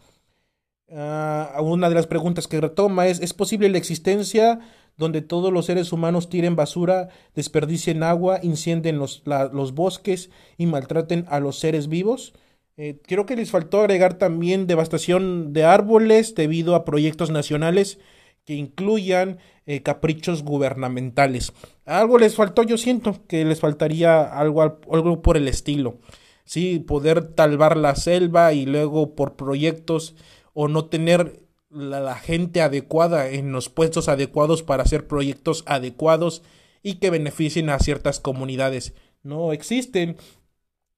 Ah, 0.89 1.59
una 1.61 1.89
de 1.89 1.97
las 1.97 2.07
preguntas 2.07 2.47
que 2.47 2.61
retoma 2.61 3.09
es, 3.09 3.21
¿es 3.21 3.35
posible 3.35 3.69
la 3.69 3.79
existencia 3.79 4.61
donde 4.97 5.21
todos 5.21 5.53
los 5.53 5.67
seres 5.67 5.93
humanos 5.93 6.29
tiren 6.29 6.57
basura, 6.57 7.09
desperdicien 7.35 8.03
agua, 8.03 8.39
incendien 8.43 8.99
los, 8.99 9.23
los 9.25 9.75
bosques 9.75 10.31
y 10.57 10.67
maltraten 10.67 11.27
a 11.29 11.41
los 11.41 11.59
seres 11.59 11.89
vivos? 11.89 12.35
Eh, 12.77 13.01
creo 13.07 13.27
que 13.27 13.37
les 13.37 13.51
faltó 13.51 13.81
agregar 13.81 14.15
también 14.15 14.67
devastación 14.67 15.53
de 15.53 15.65
árboles 15.65 16.35
debido 16.35 16.75
a 16.75 16.85
proyectos 16.85 17.31
nacionales 17.31 17.99
que 18.45 18.55
incluyan 18.55 19.39
eh, 19.67 19.83
caprichos 19.83 20.45
gubernamentales. 20.45 21.53
Algo 21.85 22.19
les 22.19 22.37
faltó, 22.37 22.63
yo 22.63 22.79
siento 22.79 23.17
que 23.27 23.45
les 23.45 23.61
faltaría 23.61 24.23
algo, 24.23 24.63
algo 24.63 25.23
por 25.23 25.37
el 25.37 25.49
estilo. 25.49 25.99
Sí, 26.45 26.79
poder 26.79 27.35
talvar 27.35 27.77
la 27.77 27.97
selva 27.97 28.53
y 28.53 28.67
luego 28.67 29.17
por 29.17 29.35
proyectos 29.35 30.15
o 30.59 30.69
no 30.69 30.87
tener 30.87 31.43
la, 31.69 32.15
gente 32.15 32.63
adecuada 32.63 33.29
en 33.29 33.53
los 33.53 33.69
puestos 33.69 34.09
adecuados 34.09 34.63
para 34.63 34.85
hacer 34.85 35.07
proyectos 35.07 35.63
adecuados 35.67 36.43
y 36.83 36.95
que 36.95 37.11
beneficien 37.11 37.69
a 37.69 37.79
ciertas 37.79 38.21
comunidades. 38.21 38.95
No 39.23 39.53
existen. 39.53 40.17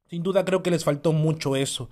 Sin 0.08 0.22
duda 0.22 0.44
creo 0.44 0.62
que 0.62 0.70
les 0.70 0.84
faltó 0.84 1.12
mucho 1.12 1.56
eso. 1.56 1.90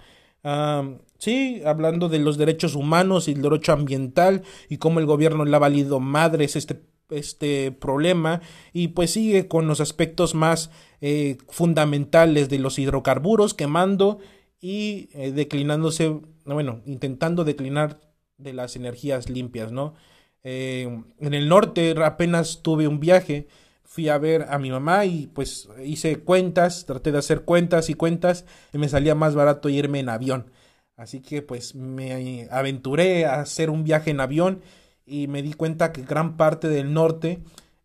sí, 1.19 1.61
hablando 1.67 2.09
de 2.09 2.21
los 2.21 2.39
derechos 2.39 2.77
humanos 2.77 3.27
y 3.27 3.33
el 3.33 3.43
derecho 3.43 3.73
ambiental 3.73 4.43
y 4.69 4.77
cómo 4.77 5.01
el 5.01 5.07
gobierno 5.07 5.45
le 5.45 5.57
ha 5.57 5.59
valido 5.59 5.99
madres 5.99 6.55
este, 6.55 6.83
este 7.11 7.73
problema 7.73 8.43
y 8.73 8.89
pues 8.89 9.11
sigue 9.11 9.49
con 9.49 9.67
los 9.67 9.81
aspectos 9.81 10.37
más 10.37 10.71
eh, 11.01 11.37
fundamentales 11.49 12.49
de 12.49 12.61
los 12.61 12.79
hidrocarburos 12.79 13.55
quemando 13.55 14.21
y 14.67 15.11
eh, 15.13 15.31
declinándose, 15.31 16.21
bueno, 16.45 16.81
intentando 16.87 17.45
declinar 17.45 18.01
de 18.37 18.53
las 18.53 18.75
energías 18.75 19.31
limpias, 19.31 19.71
¿no? 19.71 19.95
Eh, 20.43 21.05
en 21.21 21.35
el 21.35 21.49
norte 21.49 21.95
apenas 22.05 22.63
tuve 22.63 22.89
un 22.89 22.99
viaje, 22.99 23.47
fui 23.85 24.09
a 24.09 24.19
ver 24.19 24.47
a 24.51 24.59
mi 24.59 24.73
mamá 24.73 25.05
y 25.05 25.29
pues 25.29 25.69
hice 25.85 26.19
cuentas, 26.19 26.85
traté 26.85 27.13
de 27.13 27.19
hacer 27.19 27.43
cuentas 27.43 27.91
y 27.91 27.95
cuentas 27.95 28.45
y 28.73 28.79
me 28.79 28.89
salía 28.89 29.15
más 29.15 29.37
barato 29.37 29.69
irme 29.69 30.01
en 30.01 30.09
avión. 30.09 30.51
Así 30.97 31.21
que 31.21 31.43
pues 31.43 31.77
me 31.77 32.49
aventuré 32.51 33.25
a 33.25 33.43
hacer 33.43 33.71
un 33.71 33.85
viaje 33.85 34.11
en 34.11 34.19
avión 34.19 34.63
y 35.05 35.29
me 35.29 35.43
di 35.43 35.53
cuenta 35.53 35.93
que 35.93 36.03
gran 36.03 36.37
parte 36.37 36.67
del 36.67 36.93
norte, 36.93 37.39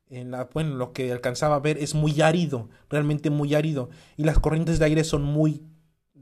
en 0.10 0.32
la, 0.32 0.50
bueno, 0.52 0.78
lo 0.78 0.94
que 0.94 1.12
alcanzaba 1.12 1.58
a 1.58 1.60
ver 1.60 1.78
es 1.78 1.94
muy 1.94 2.22
árido, 2.22 2.70
realmente 2.90 3.30
muy 3.30 3.54
árido. 3.54 3.92
Y 4.18 4.24
las 4.24 4.40
corrientes 4.40 4.80
de 4.80 4.86
aire 4.86 5.04
son 5.04 5.22
muy, 5.22 5.62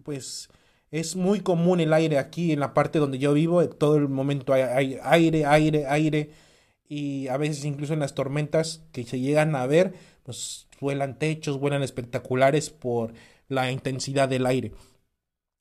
pues, 0.09 0.49
es 0.89 1.15
muy 1.15 1.41
común 1.41 1.79
el 1.81 1.93
aire 1.93 2.17
aquí 2.17 2.51
en 2.51 2.61
la 2.61 2.73
parte 2.73 2.97
donde 2.97 3.19
yo 3.19 3.31
vivo, 3.31 3.69
todo 3.69 3.95
el 3.95 4.07
momento 4.07 4.53
hay, 4.53 4.97
aire, 5.03 5.45
aire, 5.45 5.85
aire. 5.85 6.31
Y 6.87 7.27
a 7.27 7.37
veces 7.37 7.63
incluso 7.63 7.93
en 7.93 7.99
las 7.99 8.15
tormentas 8.15 8.81
que 8.91 9.03
se 9.03 9.19
llegan 9.19 9.55
a 9.55 9.67
ver, 9.67 9.93
pues 10.23 10.65
vuelan 10.81 11.19
techos, 11.19 11.59
vuelan 11.59 11.83
espectaculares 11.83 12.71
por 12.71 13.13
la 13.49 13.71
intensidad 13.71 14.27
del 14.27 14.47
aire. 14.47 14.71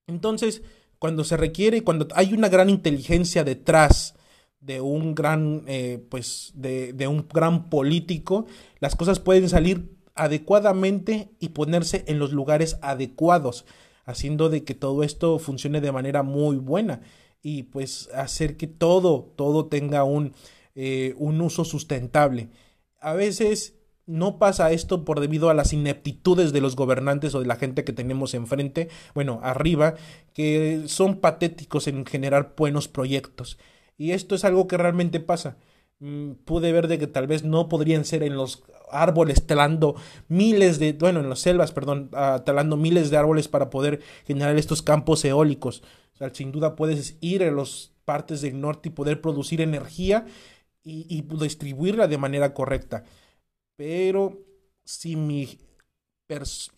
Entonces, 0.06 0.62
cuando 0.98 1.24
se 1.24 1.36
requiere, 1.36 1.84
cuando 1.84 2.08
hay 2.14 2.32
una 2.32 2.48
gran 2.48 2.70
inteligencia 2.70 3.44
detrás 3.44 4.14
de 4.60 4.80
un 4.80 5.14
gran, 5.14 5.64
eh, 5.66 6.02
pues, 6.08 6.52
de 6.54 7.06
un 7.06 7.28
gran 7.28 7.68
político, 7.68 8.46
las 8.80 8.96
cosas 8.96 9.20
pueden 9.20 9.50
salir 9.50 9.94
adecuadamente 10.14 11.32
y 11.38 11.50
ponerse 11.50 12.04
en 12.06 12.18
los 12.18 12.32
lugares 12.32 12.78
adecuados, 12.80 13.66
haciendo 14.08 14.48
de 14.48 14.64
que 14.64 14.74
todo 14.74 15.04
esto 15.04 15.38
funcione 15.38 15.82
de 15.82 15.92
manera 15.92 16.22
muy 16.22 16.56
buena 16.56 17.02
y 17.42 17.64
pues 17.64 18.08
hacer 18.14 18.56
que 18.56 18.66
todo, 18.66 19.34
todo 19.36 19.66
tenga 19.66 20.02
un, 20.02 20.32
eh, 20.74 21.14
un 21.18 21.40
uso 21.42 21.64
sustentable. 21.64 22.48
A 23.00 23.12
veces 23.12 23.74
no 24.06 24.38
pasa 24.38 24.72
esto 24.72 25.04
por 25.04 25.20
debido 25.20 25.50
a 25.50 25.54
las 25.54 25.74
ineptitudes 25.74 26.54
de 26.54 26.62
los 26.62 26.74
gobernantes 26.74 27.34
o 27.34 27.40
de 27.40 27.46
la 27.46 27.56
gente 27.56 27.84
que 27.84 27.92
tenemos 27.92 28.32
enfrente, 28.32 28.88
bueno, 29.14 29.40
arriba, 29.42 29.94
que 30.32 30.84
son 30.86 31.20
patéticos 31.20 31.86
en 31.86 32.06
generar 32.06 32.54
buenos 32.56 32.88
proyectos. 32.88 33.58
Y 33.98 34.12
esto 34.12 34.34
es 34.34 34.44
algo 34.44 34.66
que 34.66 34.78
realmente 34.78 35.20
pasa. 35.20 35.58
Mm, 36.00 36.32
pude 36.44 36.72
ver 36.72 36.88
de 36.88 36.98
que 36.98 37.06
tal 37.06 37.26
vez 37.26 37.42
no 37.44 37.68
podrían 37.68 38.04
ser 38.04 38.22
en 38.22 38.36
los 38.36 38.62
árboles 38.90 39.46
talando 39.46 39.96
miles 40.28 40.78
de, 40.78 40.92
bueno, 40.92 41.20
en 41.20 41.28
las 41.28 41.40
selvas, 41.40 41.72
perdón, 41.72 42.10
uh, 42.12 42.40
talando 42.44 42.76
miles 42.76 43.10
de 43.10 43.16
árboles 43.16 43.48
para 43.48 43.68
poder 43.70 44.00
generar 44.26 44.56
estos 44.56 44.82
campos 44.82 45.24
eólicos. 45.24 45.82
O 46.14 46.16
sea, 46.18 46.34
sin 46.34 46.52
duda 46.52 46.76
puedes 46.76 47.16
ir 47.20 47.42
a 47.42 47.50
las 47.50 47.92
partes 48.04 48.40
del 48.40 48.60
norte 48.60 48.88
y 48.88 48.92
poder 48.92 49.20
producir 49.20 49.60
energía 49.60 50.26
y, 50.82 51.06
y 51.08 51.22
distribuirla 51.36 52.08
de 52.08 52.18
manera 52.18 52.54
correcta 52.54 53.04
pero 53.78 54.44
si 54.84 55.14
mi, 55.14 55.56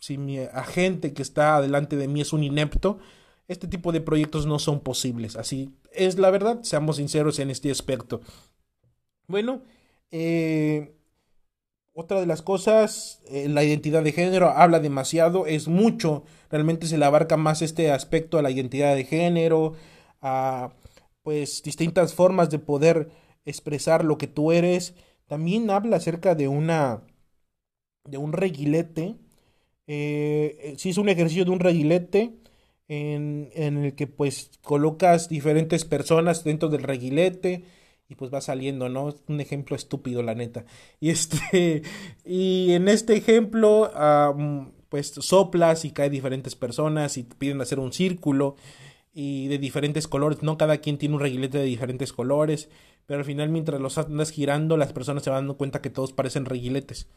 si 0.00 0.18
mi 0.18 0.38
agente 0.38 1.14
que 1.14 1.22
está 1.22 1.60
delante 1.62 1.96
de 1.96 2.08
mí 2.08 2.20
es 2.20 2.34
un 2.34 2.44
inepto, 2.44 2.98
este 3.48 3.66
tipo 3.66 3.90
de 3.90 4.02
proyectos 4.02 4.44
no 4.44 4.58
son 4.58 4.80
posibles. 4.80 5.34
Así 5.36 5.74
es 5.92 6.18
la 6.18 6.30
verdad, 6.30 6.60
seamos 6.62 6.96
sinceros 6.96 7.38
en 7.38 7.50
este 7.50 7.70
aspecto. 7.70 8.20
Bueno, 9.30 9.62
eh, 10.10 10.92
otra 11.92 12.18
de 12.18 12.26
las 12.26 12.42
cosas, 12.42 13.22
eh, 13.28 13.48
la 13.48 13.62
identidad 13.62 14.02
de 14.02 14.10
género 14.10 14.48
habla 14.50 14.80
demasiado, 14.80 15.46
es 15.46 15.68
mucho, 15.68 16.24
realmente 16.50 16.88
se 16.88 16.98
le 16.98 17.04
abarca 17.04 17.36
más 17.36 17.62
este 17.62 17.92
aspecto 17.92 18.38
a 18.38 18.42
la 18.42 18.50
identidad 18.50 18.96
de 18.96 19.04
género, 19.04 19.74
a 20.20 20.72
pues 21.22 21.62
distintas 21.62 22.12
formas 22.12 22.50
de 22.50 22.58
poder 22.58 23.10
expresar 23.44 24.04
lo 24.04 24.18
que 24.18 24.26
tú 24.26 24.50
eres 24.50 24.94
también 25.28 25.70
habla 25.70 25.98
acerca 25.98 26.34
de 26.34 26.48
una. 26.48 27.02
de 28.04 28.18
un 28.18 28.32
reguilete. 28.32 29.16
Eh, 29.86 30.58
eh 30.62 30.74
sí, 30.78 30.90
es 30.90 30.98
un 30.98 31.08
ejercicio 31.08 31.44
de 31.44 31.52
un 31.52 31.60
reguilete. 31.60 32.36
En, 32.88 33.50
en, 33.54 33.84
el 33.84 33.94
que 33.94 34.08
pues 34.08 34.50
colocas 34.62 35.28
diferentes 35.28 35.84
personas 35.84 36.42
dentro 36.42 36.68
del 36.68 36.82
reguilete 36.82 37.64
y 38.10 38.16
pues 38.16 38.30
va 38.32 38.42
saliendo, 38.42 38.90
¿no? 38.90 39.14
Un 39.28 39.40
ejemplo 39.40 39.74
estúpido, 39.76 40.22
la 40.22 40.34
neta. 40.34 40.66
Y 41.00 41.08
este, 41.08 41.82
y 42.26 42.72
en 42.72 42.88
este 42.88 43.16
ejemplo, 43.16 43.90
pues 44.90 45.12
soplas 45.20 45.86
y 45.86 45.92
cae 45.92 46.10
diferentes 46.10 46.54
personas 46.56 47.16
y 47.16 47.22
te 47.22 47.36
piden 47.36 47.62
hacer 47.62 47.78
un 47.78 47.94
círculo 47.94 48.56
y 49.14 49.48
de 49.48 49.58
diferentes 49.58 50.06
colores, 50.06 50.42
¿no? 50.42 50.58
Cada 50.58 50.78
quien 50.78 50.98
tiene 50.98 51.14
un 51.14 51.20
reguilete 51.20 51.58
de 51.58 51.64
diferentes 51.64 52.12
colores 52.12 52.68
pero 53.10 53.18
al 53.18 53.24
final 53.26 53.48
mientras 53.48 53.80
los 53.80 53.98
andas 53.98 54.30
girando 54.30 54.76
las 54.76 54.92
personas 54.92 55.24
se 55.24 55.30
van 55.30 55.40
dando 55.40 55.56
cuenta 55.56 55.82
que 55.82 55.90
todos 55.90 56.12
parecen 56.12 56.44
reguiletes. 56.44 57.08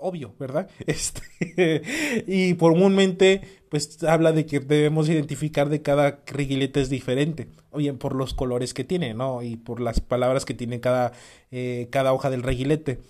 Obvio, 0.00 0.34
¿verdad? 0.38 0.68
Este, 0.86 1.82
y 2.26 2.54
comúnmente 2.54 3.42
pues 3.68 4.02
habla 4.04 4.32
de 4.32 4.46
que 4.46 4.60
debemos 4.60 5.08
identificar 5.08 5.68
de 5.68 5.82
cada 5.82 6.20
reguilete 6.26 6.80
es 6.80 6.88
diferente, 6.88 7.48
o 7.70 7.78
bien 7.78 7.98
por 7.98 8.14
los 8.14 8.32
colores 8.32 8.72
que 8.72 8.84
tiene, 8.84 9.12
¿no? 9.12 9.42
Y 9.42 9.56
por 9.56 9.80
las 9.80 10.00
palabras 10.00 10.44
que 10.44 10.54
tiene 10.54 10.80
cada, 10.80 11.12
eh, 11.50 11.88
cada 11.90 12.12
hoja 12.14 12.30
del 12.30 12.42
reguilete. 12.42 13.00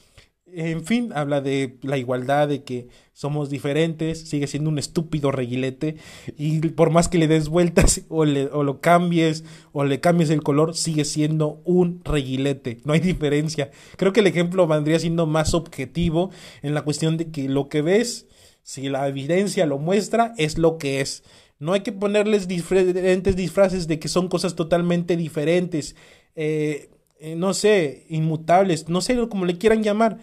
En 0.54 0.84
fin, 0.84 1.12
habla 1.14 1.40
de 1.40 1.78
la 1.82 1.98
igualdad, 1.98 2.48
de 2.48 2.64
que 2.64 2.88
somos 3.12 3.50
diferentes, 3.50 4.28
sigue 4.28 4.46
siendo 4.46 4.70
un 4.70 4.78
estúpido 4.78 5.30
reguilete 5.30 5.96
y 6.36 6.60
por 6.60 6.90
más 6.90 7.08
que 7.08 7.18
le 7.18 7.26
des 7.26 7.48
vueltas 7.48 8.02
o, 8.08 8.24
le, 8.24 8.46
o 8.46 8.62
lo 8.62 8.80
cambies 8.80 9.44
o 9.72 9.84
le 9.84 10.00
cambies 10.00 10.30
el 10.30 10.42
color, 10.42 10.74
sigue 10.74 11.04
siendo 11.04 11.60
un 11.64 12.00
reguilete, 12.04 12.78
no 12.84 12.92
hay 12.92 13.00
diferencia. 13.00 13.70
Creo 13.96 14.12
que 14.12 14.20
el 14.20 14.26
ejemplo 14.26 14.66
vendría 14.66 14.98
siendo 14.98 15.26
más 15.26 15.52
objetivo 15.54 16.30
en 16.62 16.74
la 16.74 16.82
cuestión 16.82 17.16
de 17.16 17.30
que 17.30 17.48
lo 17.48 17.68
que 17.68 17.82
ves, 17.82 18.26
si 18.62 18.88
la 18.88 19.06
evidencia 19.08 19.66
lo 19.66 19.78
muestra, 19.78 20.32
es 20.38 20.56
lo 20.56 20.78
que 20.78 21.00
es. 21.00 21.24
No 21.58 21.72
hay 21.72 21.80
que 21.80 21.92
ponerles 21.92 22.46
diferentes 22.46 23.34
disfraces 23.36 23.88
de 23.88 23.98
que 23.98 24.08
son 24.08 24.28
cosas 24.28 24.54
totalmente 24.54 25.16
diferentes, 25.16 25.96
eh, 26.36 26.90
eh, 27.20 27.34
no 27.34 27.52
sé, 27.52 28.06
inmutables, 28.08 28.88
no 28.88 29.00
sé 29.00 29.18
cómo 29.28 29.44
le 29.44 29.58
quieran 29.58 29.82
llamar 29.82 30.18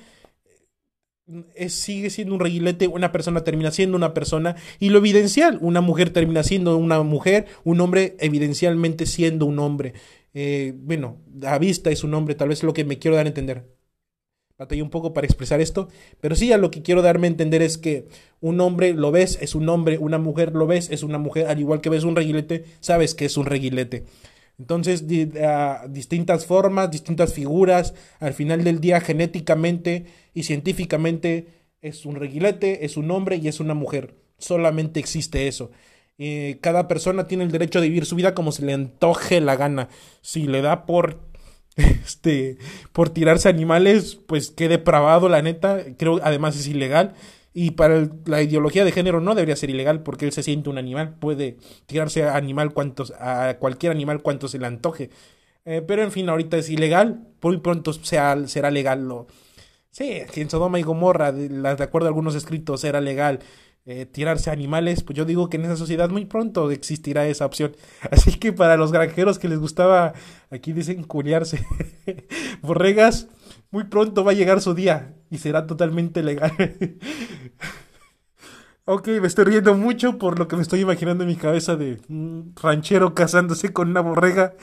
sigue 1.69 2.09
siendo 2.09 2.35
un 2.35 2.39
reguilete, 2.39 2.87
una 2.87 3.11
persona 3.11 3.43
termina 3.43 3.71
siendo 3.71 3.97
una 3.97 4.13
persona 4.13 4.55
y 4.79 4.89
lo 4.89 4.99
evidencial, 4.99 5.57
una 5.61 5.81
mujer 5.81 6.11
termina 6.11 6.43
siendo 6.43 6.77
una 6.77 7.01
mujer, 7.03 7.47
un 7.63 7.81
hombre 7.81 8.15
evidencialmente 8.19 9.05
siendo 9.05 9.45
un 9.45 9.59
hombre. 9.59 9.93
Eh, 10.33 10.73
bueno, 10.77 11.21
a 11.43 11.57
vista 11.57 11.89
es 11.89 12.03
un 12.03 12.13
hombre, 12.13 12.35
tal 12.35 12.49
vez 12.49 12.61
lo 12.63 12.73
que 12.73 12.85
me 12.85 12.99
quiero 12.99 13.15
dar 13.15 13.25
a 13.25 13.29
entender. 13.29 13.75
Batallé 14.57 14.81
un 14.81 14.89
poco 14.89 15.13
para 15.13 15.27
expresar 15.27 15.59
esto, 15.59 15.89
pero 16.21 16.35
sí 16.35 16.53
a 16.53 16.57
lo 16.57 16.71
que 16.71 16.81
quiero 16.81 17.01
darme 17.01 17.27
a 17.27 17.31
entender 17.31 17.61
es 17.61 17.77
que 17.77 18.07
un 18.39 18.61
hombre 18.61 18.93
lo 18.93 19.11
ves, 19.11 19.37
es 19.41 19.53
un 19.53 19.67
hombre, 19.67 19.97
una 19.97 20.17
mujer 20.17 20.53
lo 20.53 20.65
ves, 20.67 20.89
es 20.91 21.03
una 21.03 21.17
mujer, 21.17 21.47
al 21.47 21.59
igual 21.59 21.81
que 21.81 21.89
ves 21.89 22.03
un 22.05 22.15
reguilete, 22.15 22.63
sabes 22.79 23.15
que 23.15 23.25
es 23.25 23.35
un 23.35 23.45
reguilete. 23.47 24.05
Entonces, 24.57 25.05
distintas 25.89 26.45
formas, 26.45 26.91
distintas 26.91 27.33
figuras, 27.33 27.93
al 28.19 28.33
final 28.33 28.63
del 28.63 28.79
día 28.79 29.01
genéticamente 29.01 30.05
y 30.33 30.43
científicamente 30.43 31.47
es 31.81 32.05
un 32.05 32.15
reguilete, 32.15 32.85
es 32.85 32.97
un 32.97 33.11
hombre 33.11 33.35
y 33.35 33.47
es 33.47 33.59
una 33.59 33.73
mujer. 33.73 34.15
Solamente 34.37 34.99
existe 34.99 35.47
eso. 35.47 35.71
Eh, 36.17 36.57
cada 36.61 36.87
persona 36.87 37.27
tiene 37.27 37.43
el 37.43 37.51
derecho 37.51 37.81
de 37.81 37.89
vivir 37.89 38.05
su 38.05 38.15
vida 38.15 38.33
como 38.33 38.51
se 38.51 38.65
le 38.65 38.73
antoje 38.73 39.41
la 39.41 39.55
gana. 39.55 39.89
Si 40.21 40.47
le 40.47 40.61
da 40.61 40.85
por 40.85 41.19
este 41.75 42.57
por 42.93 43.09
tirarse 43.09 43.49
animales, 43.49 44.15
pues 44.15 44.51
qué 44.51 44.69
depravado, 44.69 45.29
la 45.29 45.41
neta. 45.41 45.83
Creo 45.97 46.19
además 46.23 46.55
es 46.57 46.67
ilegal. 46.67 47.13
Y 47.57 47.71
para 47.71 48.09
la 48.25 48.41
ideología 48.41 48.83
de 48.83 48.91
género 48.91 49.21
no 49.21 49.33
debería 49.33 49.55
ser 49.55 49.69
ilegal 49.69 50.03
porque 50.03 50.25
él 50.25 50.33
se 50.33 50.43
siente 50.43 50.69
un 50.69 50.77
animal, 50.77 51.15
puede 51.19 51.55
tirarse 51.85 52.23
a 52.23 52.35
animal 52.35 52.73
cuantos, 52.73 53.13
a 53.17 53.55
cualquier 53.59 53.93
animal 53.93 54.21
cuanto 54.21 54.49
se 54.49 54.59
le 54.59 54.67
antoje. 54.67 55.09
Eh, 55.63 55.81
pero 55.81 56.03
en 56.03 56.11
fin, 56.11 56.27
ahorita 56.27 56.57
es 56.57 56.69
ilegal, 56.69 57.29
muy 57.41 57.57
pronto 57.59 57.93
sea, 57.93 58.35
será 58.47 58.71
legal. 58.71 59.07
Lo... 59.07 59.27
Sí, 59.89 60.21
en 60.35 60.49
Sodoma 60.49 60.79
y 60.79 60.83
Gomorra, 60.83 61.31
de, 61.31 61.47
de 61.47 61.83
acuerdo 61.83 62.07
a 62.07 62.09
algunos 62.09 62.35
escritos, 62.35 62.83
era 62.83 62.99
legal 62.99 63.39
eh, 63.87 64.07
tirarse 64.07 64.49
a 64.49 64.53
animales, 64.53 65.03
pues 65.03 65.15
yo 65.15 65.25
digo 65.25 65.47
que 65.47 65.57
en 65.57 65.65
esa 65.65 65.75
sociedad 65.75 66.09
muy 66.09 66.25
pronto 66.25 66.71
existirá 66.71 67.27
esa 67.27 67.45
opción. 67.45 67.75
Así 68.11 68.31
que 68.33 68.51
para 68.51 68.77
los 68.77 68.91
granjeros 68.91 69.37
que 69.37 69.47
les 69.47 69.59
gustaba, 69.59 70.13
aquí 70.49 70.73
dicen 70.73 71.03
culiarse, 71.03 71.63
borregas, 72.63 73.27
muy 73.69 73.83
pronto 73.83 74.23
va 74.23 74.31
a 74.31 74.33
llegar 74.33 74.59
su 74.59 74.73
día 74.73 75.13
y 75.29 75.37
será 75.37 75.67
totalmente 75.67 76.23
legal. 76.23 76.51
ok, 78.85 79.07
me 79.21 79.27
estoy 79.27 79.45
riendo 79.45 79.75
mucho 79.75 80.17
por 80.17 80.39
lo 80.39 80.47
que 80.47 80.55
me 80.55 80.61
estoy 80.61 80.81
imaginando 80.81 81.23
en 81.23 81.29
mi 81.29 81.35
cabeza 81.35 81.75
de 81.75 81.99
un 82.07 82.53
ranchero 82.61 83.13
casándose 83.13 83.73
con 83.73 83.89
una 83.89 84.01
borrega. 84.01 84.53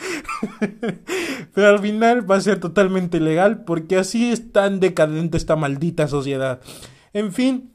Pero 1.55 1.69
al 1.69 1.81
final 1.81 2.31
va 2.31 2.37
a 2.37 2.41
ser 2.41 2.61
totalmente 2.61 3.21
legal 3.21 3.65
porque 3.65 3.97
así 3.99 4.31
es 4.31 4.53
tan 4.53 4.81
decadente 4.81 5.37
esta 5.37 5.57
maldita 5.57 6.09
sociedad. 6.09 6.61
En 7.13 7.33
fin, 7.33 7.73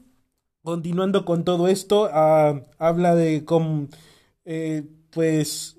continuando 0.62 1.24
con 1.24 1.44
todo 1.44 1.68
esto, 1.68 2.08
ah, 2.12 2.62
habla 2.78 3.14
de 3.14 3.44
eh, 4.44 4.84
pues 5.10 5.78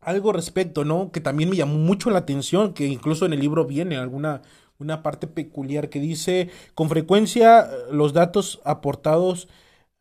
algo 0.00 0.32
respecto, 0.32 0.84
¿no? 0.84 1.12
Que 1.12 1.20
también 1.20 1.50
me 1.50 1.56
llamó 1.56 1.74
mucho 1.74 2.10
la 2.10 2.20
atención, 2.20 2.72
que 2.72 2.86
incluso 2.86 3.26
en 3.26 3.34
el 3.34 3.40
libro 3.40 3.66
viene 3.66 3.96
alguna 3.98 4.42
una 4.78 5.02
parte 5.02 5.26
peculiar 5.26 5.88
que 5.90 6.00
dice, 6.00 6.50
con 6.74 6.88
frecuencia 6.88 7.68
los 7.90 8.12
datos 8.12 8.60
aportados 8.64 9.48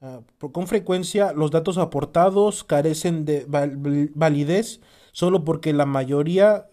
ah, 0.01 0.21
con 0.37 0.67
frecuencia 0.67 1.33
los 1.33 1.51
datos 1.51 1.77
aportados 1.77 2.63
carecen 2.63 3.25
de 3.25 3.45
validez 4.15 4.81
solo 5.11 5.43
porque 5.43 5.73
la 5.73 5.85
mayoría 5.85 6.69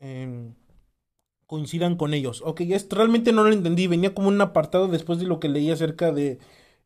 em, 0.00 0.54
coincidan 1.46 1.96
con 1.96 2.14
ellos. 2.14 2.42
Ok, 2.44 2.60
esto 2.62 2.96
realmente 2.96 3.32
no 3.32 3.42
lo 3.44 3.52
entendí, 3.52 3.86
venía 3.86 4.14
como 4.14 4.28
un 4.28 4.40
apartado 4.40 4.88
después 4.88 5.18
de 5.18 5.26
lo 5.26 5.40
que 5.40 5.48
leí 5.48 5.70
acerca 5.70 6.12
de 6.12 6.38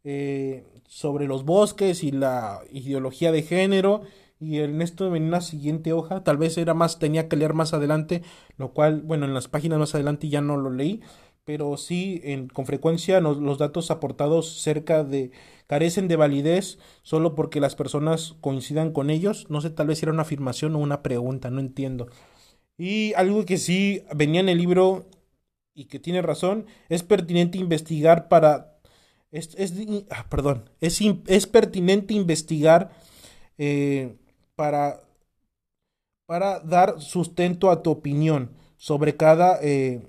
eh, 0.04 0.64
sobre 0.86 1.26
los 1.26 1.44
bosques 1.44 2.04
y 2.04 2.12
la 2.12 2.60
ideología 2.70 3.32
de 3.32 3.42
género 3.42 4.02
y 4.40 4.58
en 4.58 4.82
esto 4.82 5.10
venía 5.10 5.28
una 5.28 5.40
siguiente 5.40 5.92
hoja, 5.92 6.24
tal 6.24 6.36
vez 6.36 6.58
era 6.58 6.74
más, 6.74 6.98
tenía 6.98 7.28
que 7.28 7.36
leer 7.36 7.54
más 7.54 7.74
adelante, 7.74 8.22
lo 8.56 8.72
cual, 8.72 9.02
bueno, 9.02 9.26
en 9.26 9.34
las 9.34 9.48
páginas 9.48 9.78
más 9.78 9.94
adelante 9.94 10.28
ya 10.28 10.40
no 10.40 10.56
lo 10.56 10.70
leí, 10.70 11.00
pero 11.44 11.76
sí, 11.76 12.20
en, 12.24 12.48
con 12.48 12.66
frecuencia 12.66 13.20
los 13.20 13.58
datos 13.58 13.90
aportados 13.90 14.62
cerca 14.62 15.04
de 15.04 15.30
carecen 15.66 16.08
de 16.08 16.16
validez 16.16 16.78
solo 17.02 17.34
porque 17.34 17.60
las 17.60 17.76
personas 17.76 18.36
coincidan 18.40 18.92
con 18.92 19.10
ellos, 19.10 19.46
no 19.50 19.60
sé, 19.60 19.70
tal 19.70 19.88
vez 19.88 20.02
era 20.02 20.12
una 20.12 20.22
afirmación 20.22 20.74
o 20.74 20.78
una 20.78 21.02
pregunta, 21.02 21.50
no 21.50 21.60
entiendo. 21.60 22.08
Y 22.76 23.12
algo 23.14 23.44
que 23.44 23.58
sí 23.58 24.04
venía 24.14 24.40
en 24.40 24.48
el 24.48 24.58
libro 24.58 25.06
y 25.74 25.86
que 25.86 25.98
tiene 25.98 26.22
razón, 26.22 26.66
es 26.88 27.02
pertinente 27.02 27.58
investigar 27.58 28.28
para... 28.28 28.78
Es, 29.30 29.54
es 29.56 29.74
ah, 30.10 30.26
perdón, 30.30 30.70
es, 30.80 31.00
es 31.26 31.46
pertinente 31.46 32.14
investigar 32.14 32.90
eh, 33.58 34.16
para, 34.56 35.00
para 36.26 36.60
dar 36.60 37.00
sustento 37.00 37.70
a 37.70 37.82
tu 37.82 37.90
opinión 37.90 38.50
sobre 38.76 39.16
cada, 39.16 39.58
eh, 39.62 40.02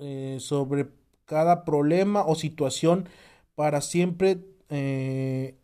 eh, 0.00 0.38
sobre 0.40 0.88
cada 1.24 1.64
problema 1.64 2.24
o 2.26 2.34
situación 2.34 3.08
para 3.54 3.80
siempre 3.80 4.38
eh, 4.70 5.56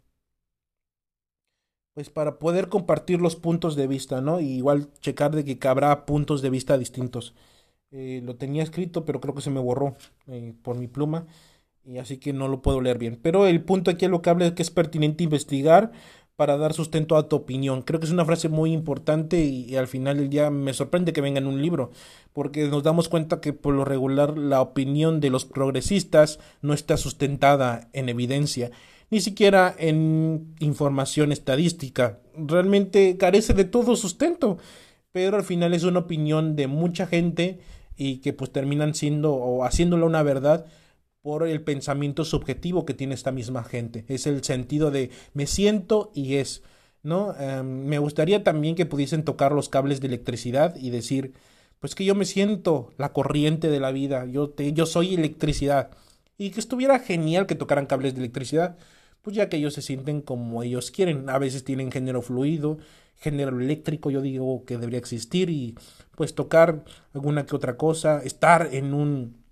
pues 1.94 2.10
para 2.10 2.38
poder 2.38 2.68
compartir 2.68 3.20
los 3.20 3.36
puntos 3.36 3.76
de 3.76 3.86
vista, 3.86 4.20
¿no? 4.20 4.40
Y 4.40 4.46
igual 4.46 4.92
checar 5.00 5.30
de 5.34 5.44
que 5.44 5.68
habrá 5.68 6.06
puntos 6.06 6.42
de 6.42 6.50
vista 6.50 6.76
distintos. 6.76 7.34
lo 7.92 8.36
tenía 8.36 8.64
escrito, 8.64 9.04
pero 9.04 9.20
creo 9.20 9.34
que 9.34 9.42
se 9.42 9.50
me 9.50 9.60
borró 9.60 9.96
por 10.62 10.76
mi 10.76 10.88
pluma, 10.88 11.26
y 11.84 11.98
así 11.98 12.18
que 12.18 12.32
no 12.32 12.48
lo 12.48 12.62
puedo 12.62 12.80
leer 12.80 12.98
bien. 12.98 13.18
Pero 13.22 13.46
el 13.46 13.62
punto 13.64 13.90
aquí 13.90 14.06
es 14.06 14.10
lo 14.10 14.22
que 14.22 14.30
habla 14.30 14.46
es 14.46 14.52
que 14.54 14.62
es 14.62 14.70
pertinente 14.70 15.22
investigar 15.24 15.92
para 16.36 16.56
dar 16.56 16.72
sustento 16.72 17.16
a 17.16 17.28
tu 17.28 17.36
opinión. 17.36 17.82
Creo 17.82 18.00
que 18.00 18.06
es 18.06 18.12
una 18.12 18.24
frase 18.24 18.48
muy 18.48 18.72
importante 18.72 19.44
y, 19.44 19.76
al 19.76 19.86
final 19.86 20.16
del 20.18 20.30
día 20.30 20.50
me 20.50 20.74
sorprende 20.74 21.12
que 21.12 21.20
venga 21.20 21.38
en 21.38 21.46
un 21.46 21.62
libro, 21.62 21.90
porque 22.32 22.68
nos 22.68 22.82
damos 22.82 23.08
cuenta 23.08 23.40
que 23.40 23.52
por 23.52 23.74
lo 23.74 23.84
regular 23.84 24.36
la 24.36 24.60
opinión 24.60 25.20
de 25.20 25.30
los 25.30 25.44
progresistas 25.44 26.40
no 26.60 26.74
está 26.74 26.96
sustentada 26.96 27.88
en 27.92 28.08
evidencia, 28.08 28.70
ni 29.10 29.20
siquiera 29.20 29.74
en 29.78 30.54
información 30.58 31.30
estadística. 31.30 32.18
Realmente 32.36 33.16
carece 33.16 33.54
de 33.54 33.64
todo 33.64 33.94
sustento, 33.94 34.58
pero 35.12 35.36
al 35.36 35.44
final 35.44 35.74
es 35.74 35.84
una 35.84 36.00
opinión 36.00 36.56
de 36.56 36.66
mucha 36.66 37.06
gente 37.06 37.60
y 37.96 38.16
que 38.16 38.32
pues 38.32 38.50
terminan 38.50 38.94
siendo 38.94 39.34
o 39.34 39.64
haciéndola 39.64 40.06
una 40.06 40.24
verdad 40.24 40.66
por 41.24 41.48
el 41.48 41.62
pensamiento 41.62 42.22
subjetivo 42.26 42.84
que 42.84 42.92
tiene 42.92 43.14
esta 43.14 43.32
misma 43.32 43.64
gente. 43.64 44.04
Es 44.08 44.26
el 44.26 44.44
sentido 44.44 44.90
de 44.90 45.08
me 45.32 45.46
siento 45.46 46.12
y 46.14 46.34
es, 46.34 46.62
¿no? 47.02 47.34
Em, 47.40 47.86
me 47.86 47.98
gustaría 47.98 48.44
también 48.44 48.74
que 48.74 48.84
pudiesen 48.84 49.24
tocar 49.24 49.52
los 49.52 49.70
cables 49.70 50.02
de 50.02 50.08
electricidad 50.08 50.76
y 50.76 50.90
decir, 50.90 51.32
pues 51.80 51.94
que 51.94 52.04
yo 52.04 52.14
me 52.14 52.26
siento 52.26 52.92
la 52.98 53.14
corriente 53.14 53.70
de 53.70 53.80
la 53.80 53.90
vida, 53.90 54.26
yo, 54.26 54.50
te, 54.50 54.74
yo 54.74 54.84
soy 54.84 55.14
electricidad. 55.14 55.92
Y 56.36 56.50
que 56.50 56.60
estuviera 56.60 56.98
genial 56.98 57.46
que 57.46 57.54
tocaran 57.54 57.86
cables 57.86 58.12
de 58.12 58.20
electricidad, 58.20 58.76
pues 59.22 59.34
ya 59.34 59.48
que 59.48 59.56
ellos 59.56 59.72
se 59.72 59.80
sienten 59.80 60.20
como 60.20 60.62
ellos 60.62 60.90
quieren. 60.90 61.30
A 61.30 61.38
veces 61.38 61.64
tienen 61.64 61.90
género 61.90 62.20
fluido, 62.20 62.76
género 63.16 63.58
eléctrico, 63.58 64.10
yo 64.10 64.20
digo 64.20 64.66
que 64.66 64.76
debería 64.76 64.98
existir 64.98 65.48
y 65.48 65.74
pues 66.16 66.34
tocar 66.34 66.84
alguna 67.14 67.46
que 67.46 67.56
otra 67.56 67.78
cosa, 67.78 68.20
estar 68.22 68.68
en 68.74 68.92
un 68.92 69.43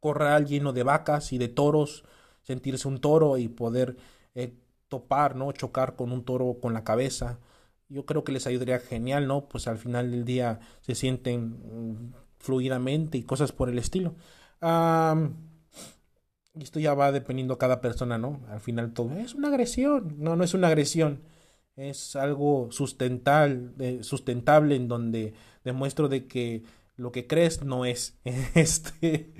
corral 0.00 0.46
lleno 0.46 0.72
de 0.72 0.82
vacas 0.82 1.32
y 1.32 1.38
de 1.38 1.48
toros, 1.48 2.04
sentirse 2.42 2.88
un 2.88 3.00
toro 3.00 3.38
y 3.38 3.48
poder 3.48 3.96
eh, 4.34 4.54
topar, 4.88 5.36
¿no? 5.36 5.52
Chocar 5.52 5.96
con 5.96 6.12
un 6.12 6.24
toro 6.24 6.58
con 6.60 6.74
la 6.74 6.84
cabeza. 6.84 7.38
Yo 7.88 8.06
creo 8.06 8.24
que 8.24 8.32
les 8.32 8.46
ayudaría 8.46 8.80
genial, 8.80 9.26
¿no? 9.26 9.48
Pues 9.48 9.66
al 9.68 9.78
final 9.78 10.10
del 10.10 10.24
día 10.24 10.60
se 10.82 10.94
sienten 10.94 12.10
mm, 12.10 12.14
fluidamente 12.38 13.18
y 13.18 13.22
cosas 13.24 13.52
por 13.52 13.68
el 13.68 13.78
estilo. 13.78 14.14
y 16.54 16.62
esto 16.62 16.80
ya 16.80 16.94
va 16.94 17.12
dependiendo 17.12 17.54
a 17.54 17.58
cada 17.58 17.80
persona, 17.80 18.18
¿no? 18.18 18.40
Al 18.48 18.60
final 18.60 18.92
todo 18.92 19.12
es 19.16 19.34
una 19.34 19.48
agresión. 19.48 20.16
No, 20.18 20.36
no 20.36 20.44
es 20.44 20.54
una 20.54 20.68
agresión. 20.68 21.22
Es 21.76 22.16
algo 22.16 22.68
sustentable, 22.72 24.02
sustentable 24.02 24.74
en 24.76 24.88
donde 24.88 25.34
demuestro 25.64 26.08
de 26.08 26.26
que 26.26 26.64
lo 26.98 27.12
que 27.12 27.26
crees 27.26 27.62
no 27.64 27.86
es. 27.86 28.18
Este, 28.54 29.32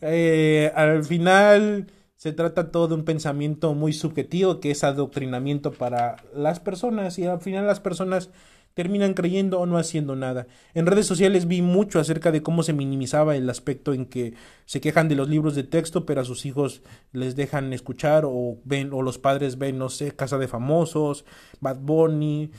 eh, 0.00 0.70
al 0.76 1.04
final 1.04 1.90
se 2.16 2.32
trata 2.32 2.70
todo 2.70 2.88
de 2.88 2.94
un 2.94 3.04
pensamiento 3.04 3.74
muy 3.74 3.92
subjetivo 3.92 4.60
que 4.60 4.70
es 4.70 4.84
adoctrinamiento 4.84 5.72
para 5.72 6.16
las 6.34 6.60
personas 6.60 7.18
y 7.18 7.26
al 7.26 7.40
final 7.40 7.66
las 7.66 7.80
personas 7.80 8.30
terminan 8.74 9.14
creyendo 9.14 9.58
o 9.58 9.66
no 9.66 9.78
haciendo 9.78 10.14
nada. 10.14 10.46
En 10.74 10.86
redes 10.86 11.06
sociales 11.06 11.48
vi 11.48 11.62
mucho 11.62 11.98
acerca 11.98 12.30
de 12.30 12.42
cómo 12.42 12.62
se 12.62 12.72
minimizaba 12.72 13.34
el 13.34 13.50
aspecto 13.50 13.92
en 13.92 14.06
que 14.06 14.34
se 14.66 14.80
quejan 14.80 15.08
de 15.08 15.16
los 15.16 15.28
libros 15.28 15.56
de 15.56 15.64
texto, 15.64 16.06
pero 16.06 16.20
a 16.20 16.24
sus 16.24 16.46
hijos 16.46 16.82
les 17.12 17.34
dejan 17.34 17.72
escuchar 17.72 18.24
o 18.24 18.60
ven 18.64 18.92
o 18.92 19.02
los 19.02 19.18
padres 19.18 19.58
ven, 19.58 19.78
no 19.78 19.88
sé, 19.88 20.14
Casa 20.14 20.38
de 20.38 20.46
Famosos, 20.46 21.24
Bad 21.60 21.80
Bunny 21.80 22.52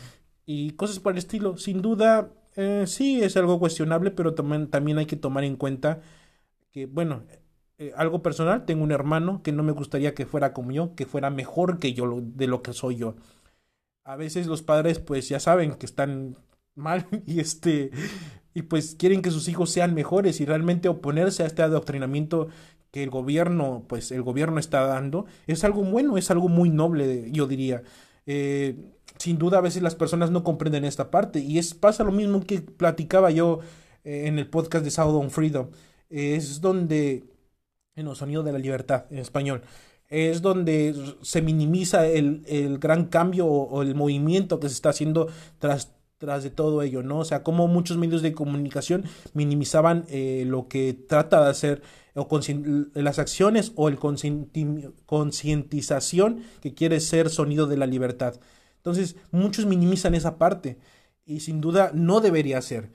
y 0.45 0.71
cosas 0.71 0.99
por 0.99 1.13
el 1.13 1.19
estilo. 1.19 1.57
Sin 1.57 1.81
duda 1.81 2.31
eh, 2.59 2.87
sí, 2.87 3.21
es 3.23 3.37
algo 3.37 3.59
cuestionable, 3.59 4.11
pero 4.11 4.33
también, 4.35 4.69
también 4.69 4.97
hay 4.97 5.05
que 5.05 5.15
tomar 5.15 5.43
en 5.43 5.55
cuenta 5.55 6.01
que, 6.71 6.85
bueno, 6.87 7.23
eh, 7.79 7.93
algo 7.97 8.21
personal, 8.23 8.65
tengo 8.65 8.83
un 8.83 8.91
hermano 8.91 9.43
que 9.43 9.51
no 9.53 9.63
me 9.63 9.71
gustaría 9.73 10.15
que 10.15 10.25
fuera 10.25 10.53
como 10.53 10.71
yo, 10.71 10.95
que 10.95 11.05
fuera 11.05 11.29
mejor 11.29 11.79
que 11.79 11.93
yo 11.93 12.21
de 12.21 12.47
lo 12.47 12.61
que 12.63 12.73
soy 12.73 12.97
yo. 12.97 13.15
A 14.05 14.15
veces 14.17 14.47
los 14.47 14.63
padres 14.63 14.99
pues 14.99 15.29
ya 15.29 15.39
saben 15.39 15.75
que 15.75 15.85
están 15.85 16.37
mal 16.75 17.07
y 17.25 17.39
este 17.41 17.91
y 18.53 18.63
pues 18.63 18.95
quieren 18.95 19.21
que 19.21 19.31
sus 19.31 19.47
hijos 19.49 19.71
sean 19.71 19.93
mejores 19.93 20.41
y 20.41 20.45
realmente 20.45 20.89
oponerse 20.89 21.43
a 21.43 21.47
este 21.47 21.61
adoctrinamiento 21.63 22.47
que 22.91 23.03
el 23.03 23.09
gobierno 23.11 23.85
pues 23.87 24.11
el 24.11 24.23
gobierno 24.23 24.59
está 24.59 24.83
dando 24.87 25.25
es 25.47 25.63
algo 25.63 25.83
bueno, 25.83 26.17
es 26.17 26.31
algo 26.31 26.49
muy 26.49 26.69
noble, 26.69 27.31
yo 27.31 27.47
diría. 27.47 27.83
Eh, 28.25 28.75
sin 29.17 29.37
duda 29.37 29.57
a 29.57 29.61
veces 29.61 29.81
las 29.81 29.95
personas 29.95 30.31
no 30.31 30.43
comprenden 30.43 30.85
esta 30.85 31.11
parte 31.11 31.39
y 31.39 31.57
es 31.57 31.73
pasa 31.73 32.03
lo 32.03 32.11
mismo 32.11 32.41
que 32.41 32.61
platicaba 32.61 33.31
yo 33.31 33.59
eh, 34.03 34.27
en 34.27 34.39
el 34.39 34.49
podcast 34.49 34.83
de 34.83 34.91
Sound 34.91 35.31
Freedom 35.31 35.69
es 36.09 36.61
donde 36.61 37.25
en 37.95 38.07
el 38.07 38.15
sonido 38.15 38.43
de 38.43 38.51
la 38.51 38.59
libertad 38.59 39.05
en 39.09 39.19
español 39.19 39.61
es 40.07 40.41
donde 40.41 40.95
se 41.21 41.41
minimiza 41.41 42.07
el, 42.07 42.43
el 42.47 42.79
gran 42.79 43.05
cambio 43.05 43.45
o, 43.47 43.81
el 43.81 43.93
movimiento 43.95 44.59
que 44.59 44.67
se 44.69 44.75
está 44.75 44.89
haciendo 44.89 45.27
tras 45.59 45.93
tras 46.17 46.43
de 46.43 46.49
todo 46.49 46.81
ello, 46.81 47.01
¿no? 47.01 47.19
O 47.19 47.25
sea, 47.25 47.43
como 47.43 47.69
muchos 47.69 47.95
medios 47.95 48.21
de 48.21 48.33
comunicación 48.33 49.05
minimizaban 49.33 50.05
eh, 50.09 50.43
lo 50.45 50.67
que 50.67 50.93
trata 50.93 51.45
de 51.45 51.49
hacer 51.49 51.81
o 52.19 52.27
las 52.93 53.19
acciones 53.19 53.73
o 53.75 53.89
el 53.89 53.97
concientización 53.97 56.43
que 56.61 56.73
quiere 56.73 56.99
ser 56.99 57.29
sonido 57.29 57.67
de 57.67 57.77
la 57.77 57.85
libertad. 57.85 58.39
Entonces, 58.77 59.15
muchos 59.31 59.65
minimizan 59.65 60.15
esa 60.15 60.37
parte 60.37 60.77
y 61.25 61.41
sin 61.41 61.61
duda 61.61 61.91
no 61.93 62.21
debería 62.21 62.61
ser. 62.61 62.91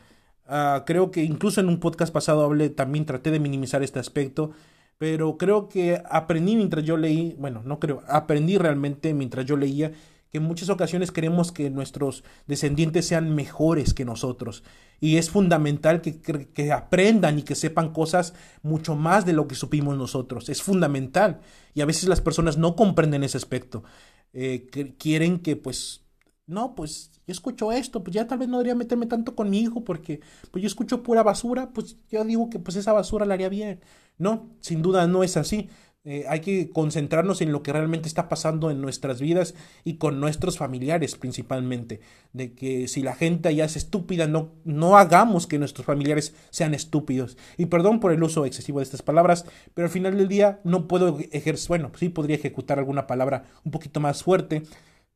Ah, 0.47 0.85
creo 0.87 1.11
que 1.11 1.23
incluso 1.23 1.61
en 1.61 1.69
un 1.69 1.81
podcast 1.81 2.13
pasado 2.13 2.45
hablé, 2.45 2.71
también 2.71 3.07
traté 3.07 3.31
de 3.31 3.41
minimizar 3.41 3.83
este 3.83 3.99
aspecto, 3.99 4.53
pero 4.99 5.39
creo 5.39 5.69
que 5.69 6.03
aprendí 6.09 6.57
mientras 6.57 6.85
yo 6.85 6.97
leí, 6.97 7.35
bueno, 7.39 7.63
no 7.65 7.81
creo, 7.81 8.03
aprendí 8.09 8.59
realmente 8.59 9.15
mientras 9.15 9.47
yo 9.47 9.57
leía 9.57 9.93
que 10.35 10.39
en 10.39 10.45
muchas 10.45 10.69
ocasiones 10.69 11.13
queremos 11.13 11.53
que 11.53 11.71
nuestros 11.71 12.25
descendientes 12.49 13.07
sean 13.07 13.37
mejores 13.37 13.95
que 13.95 14.05
nosotros. 14.05 14.65
Y 14.99 15.19
es 15.19 15.31
fundamental 15.31 16.01
que, 16.01 16.21
que, 16.21 16.73
aprendan 16.73 17.39
y 17.39 17.45
que 17.45 17.55
sepan 17.55 17.93
cosas 17.93 18.35
mucho 18.65 18.97
más 18.97 19.25
de 19.25 19.33
lo 19.33 19.47
que 19.47 19.55
supimos 19.55 19.97
nosotros. 19.97 20.49
Es 20.49 20.61
fundamental. 20.61 21.39
Y 21.73 21.83
a 21.83 21.87
veces 21.87 22.09
las 22.09 22.21
personas 22.21 22.59
no 22.59 22.75
comprenden 22.75 23.23
ese 23.23 23.37
aspecto. 23.37 23.85
Eh, 24.33 24.67
quieren 24.99 25.39
que 25.39 25.55
pues, 25.55 26.05
no, 26.49 26.75
pues 26.75 27.13
yo 27.29 27.33
escucho 27.33 27.71
esto, 27.71 28.03
pues 28.03 28.17
ya 28.17 28.27
tal 28.27 28.39
vez 28.39 28.49
no 28.49 28.59
debería 28.59 28.75
meterme 28.75 29.07
tanto 29.07 29.37
con 29.37 29.51
mi 29.51 29.61
hijo 29.61 29.85
porque 29.85 30.19
pues 30.51 30.63
yo 30.63 30.67
escucho 30.67 31.05
pura 31.05 31.23
basura, 31.23 31.71
pues 31.73 31.97
yo 32.11 32.25
digo 32.25 32.51
que 32.51 32.59
pues 32.59 32.75
esa 32.77 32.93
basura 32.93 33.25
la 33.25 33.35
haría 33.35 33.49
bien. 33.49 33.79
No, 34.19 34.51
sin 34.59 34.83
duda 34.83 35.07
no 35.07 35.23
es 35.23 35.37
así. 35.37 35.69
Eh, 36.07 36.27
hay 36.29 36.41
que 36.41 36.69
concentrarnos 36.69 37.41
en 37.41 37.51
lo 37.51 37.63
que 37.63 37.73
realmente 37.73 38.09
está 38.09 38.29
pasando 38.29 38.71
en 38.71 38.83
nuestras 38.83 39.23
vidas 39.23 39.55
y 39.85 39.97
con 39.97 40.21
nuestros 40.21 40.59
familiares 40.59 41.17
principalmente. 41.17 42.01
De 42.35 42.53
que 42.55 42.89
si 42.89 43.03
la 43.03 43.15
gente 43.15 43.49
allá 43.49 43.65
es 43.65 43.77
estúpida, 43.77 44.27
no, 44.27 44.53
no 44.65 44.99
hagamos 44.99 45.47
que 45.47 45.59
nuestros 45.59 45.87
familiares 45.87 46.35
sean 46.51 46.75
estúpidos. 46.75 47.39
Y 47.57 47.67
perdón 47.67 48.01
por 48.01 48.13
el 48.13 48.23
uso 48.23 48.45
excesivo 48.45 48.81
de 48.81 48.85
estas 48.85 49.01
palabras, 49.01 49.47
pero 49.73 49.87
al 49.87 49.93
final 49.93 50.17
del 50.19 50.29
día 50.29 50.61
no 50.63 50.89
puedo 50.89 51.19
ejercer, 51.33 51.69
bueno, 51.69 51.91
sí 51.99 52.11
podría 52.11 52.37
ejecutar 52.37 52.79
alguna 52.79 53.07
palabra 53.07 53.45
un 53.65 53.73
poquito 53.73 53.99
más 54.01 54.23
fuerte, 54.23 54.63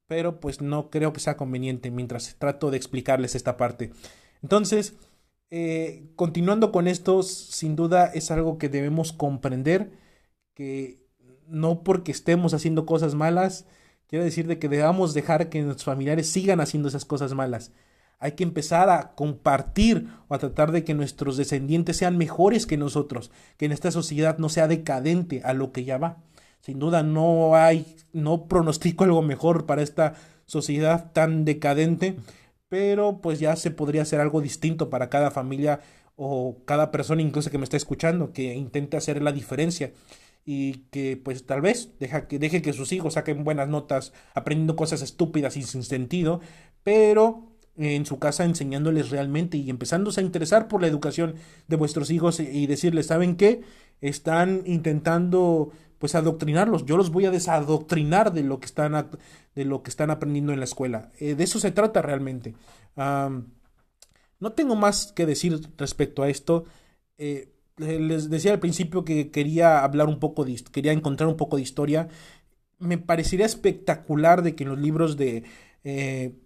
pero 0.07 0.41
pues 0.41 0.63
no 0.63 0.89
creo 0.89 1.13
que 1.13 1.21
sea 1.21 1.37
conveniente 1.37 1.91
mientras 1.91 2.35
trato 2.39 2.71
de 2.71 2.79
explicarles 2.79 3.35
esta 3.35 3.59
parte. 3.59 3.91
Entonces, 4.43 4.95
eh, 5.51 6.07
continuando 6.17 6.73
con 6.73 6.89
esto, 6.89 7.23
sin 7.23 7.77
duda 7.77 8.07
es 8.07 8.31
algo 8.31 8.57
que 8.57 8.71
debemos 8.71 9.13
comprender 9.13 9.91
que 10.59 10.99
no 11.47 11.85
porque 11.85 12.11
estemos 12.11 12.53
haciendo 12.53 12.85
cosas 12.85 13.15
malas, 13.15 13.65
quiere 14.09 14.25
decir 14.25 14.49
de 14.49 14.59
que 14.59 14.69
debamos 14.69 15.15
dejar 15.15 15.51
que 15.51 15.63
nuestros 15.63 15.85
familiares 15.85 16.29
sigan 16.29 16.61
haciendo 16.61 16.89
esas 16.89 17.05
cosas 17.05 17.33
malas. 17.33 17.71
Hay 18.19 18.33
que 18.33 18.43
empezar 18.43 18.91
a 18.91 19.15
compartir 19.15 20.09
o 20.27 20.35
a 20.35 20.39
tratar 20.41 20.73
de 20.73 20.83
que 20.83 20.95
nuestros 20.95 21.37
descendientes 21.37 21.97
sean 21.97 22.19
mejores 22.19 22.67
que 22.67 22.77
nosotros, 22.77 23.31
que 23.57 23.67
en 23.67 23.73
esta 23.73 23.93
sociedad 23.93 24.39
no 24.39 24.49
sea 24.49 24.67
decadente 24.67 25.43
a 25.45 25.53
lo 25.55 25.71
que 25.71 25.85
ya 25.85 25.97
va. 25.97 26.25
Sin 26.59 26.81
duda 26.81 27.05
no 27.05 27.55
hay, 27.55 27.95
no 28.13 28.49
pronostico 28.49 29.05
algo 29.05 29.23
mejor 29.23 29.65
para 29.65 29.83
esta 29.83 30.15
sociedad 30.45 31.13
tan 31.13 31.45
decadente, 31.45 32.17
pero 32.69 33.21
pues 33.21 33.39
ya 33.39 33.55
se 33.55 33.71
podría 33.71 34.03
hacer 34.03 34.19
algo 34.19 34.41
distinto 34.41 34.91
para 34.91 35.09
cada 35.09 35.31
familia 35.31 35.79
o 36.17 36.65
cada 36.65 36.91
persona 36.91 37.23
incluso 37.23 37.49
que 37.49 37.59
me 37.59 37.65
está 37.65 37.77
escuchando, 37.77 38.33
que 38.33 38.57
intente 38.57 38.97
hacer 38.97 39.23
la 39.23 39.31
diferencia 39.31 39.93
y 40.51 40.87
que 40.91 41.21
pues 41.23 41.45
tal 41.45 41.61
vez 41.61 41.91
deja 42.01 42.27
que, 42.27 42.39
deje 42.39 42.63
que 42.63 42.73
sus 42.73 42.91
hijos 42.93 43.15
saquen 43.15 43.45
buenas 43.45 43.69
notas 43.69 44.15
aprendiendo 44.33 44.77
cosas 44.77 45.03
estúpidas 45.03 45.59
y 45.59 45.63
sin 45.63 45.83
sentido, 45.83 46.41
pero 46.83 47.53
en 47.77 48.07
su 48.07 48.19
casa 48.19 48.45
enseñándoles 48.45 49.11
realmente 49.11 49.59
y 49.59 49.69
empezándose 49.69 50.23
a 50.23 50.25
interesar 50.25 50.67
por 50.67 50.81
la 50.81 50.87
educación 50.87 51.35
de 51.67 51.77
vuestros 51.77 52.11
hijos 52.11 52.41
y 52.41 52.67
decirles, 52.67 53.09
¿saben 53.09 53.37
qué? 53.37 53.61
Están 54.01 54.63
intentando 54.65 55.71
pues 55.99 56.15
adoctrinarlos, 56.15 56.87
yo 56.87 56.97
los 56.97 57.11
voy 57.11 57.27
a 57.27 57.31
desadoctrinar 57.31 58.33
de 58.33 58.43
lo 58.43 58.59
que 58.59 58.67
están, 58.67 59.11
de 59.55 59.65
lo 59.67 59.83
que 59.83 59.91
están 59.91 60.11
aprendiendo 60.11 60.55
en 60.55 60.61
la 60.61 60.65
escuela. 60.65 61.13
Eh, 61.21 61.35
de 61.35 61.45
eso 61.45 61.61
se 61.61 61.73
trata 61.73 62.01
realmente. 62.01 62.55
no 62.97 64.53
tengo 64.53 64.77
más 64.77 65.13
que 65.13 65.27
decir 65.27 65.61
respecto 65.77 66.23
a 66.23 66.31
esto. 66.31 66.65
Eh, 67.19 67.58
les 67.79 68.31
decía 68.31 68.53
al 68.53 68.61
principio 68.61 69.05
que 69.05 69.31
quería 69.31 69.85
hablar 69.85 70.09
un 70.09 70.19
poco 70.19 70.45
de, 70.45 70.57
quería 70.73 70.93
encontrar 70.93 71.29
un 71.29 71.37
poco 71.37 71.57
de 71.57 71.63
historia. 71.63 72.09
Me 72.79 72.99
parecería 72.99 73.47
espectacular 73.47 74.43
de 74.43 74.55
que 74.55 74.65
en 74.65 74.71
los 74.71 74.79
libros 74.79 75.17
de, 75.17 75.45
eh, 75.85 76.39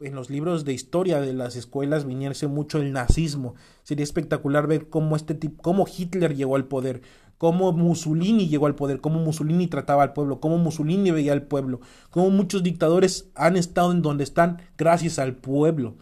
en 0.00 0.14
los 0.14 0.30
libros 0.30 0.64
de 0.64 0.72
historia 0.72 1.20
de 1.20 1.32
las 1.32 1.56
escuelas 1.56 2.06
viniese 2.06 2.46
mucho 2.46 2.78
el 2.78 2.92
nazismo. 2.92 3.54
Sería 3.82 4.04
espectacular 4.04 4.66
ver 4.66 4.88
cómo 4.88 5.16
este 5.16 5.34
tipo, 5.34 5.62
cómo 5.62 5.86
Hitler 5.86 6.34
llegó 6.34 6.56
al 6.56 6.66
poder, 6.66 7.02
cómo 7.38 7.72
Mussolini 7.72 8.48
llegó 8.48 8.66
al 8.66 8.74
poder, 8.74 9.00
cómo 9.00 9.20
Mussolini 9.20 9.66
trataba 9.66 10.02
al 10.02 10.12
pueblo, 10.12 10.40
cómo 10.40 10.58
Mussolini 10.58 11.10
veía 11.10 11.32
al 11.32 11.42
pueblo, 11.42 11.80
cómo 12.10 12.30
muchos 12.30 12.62
dictadores 12.62 13.30
han 13.34 13.56
estado 13.56 13.92
en 13.92 14.02
donde 14.02 14.24
están 14.24 14.62
gracias 14.76 15.18
al 15.18 15.36
pueblo. 15.36 15.96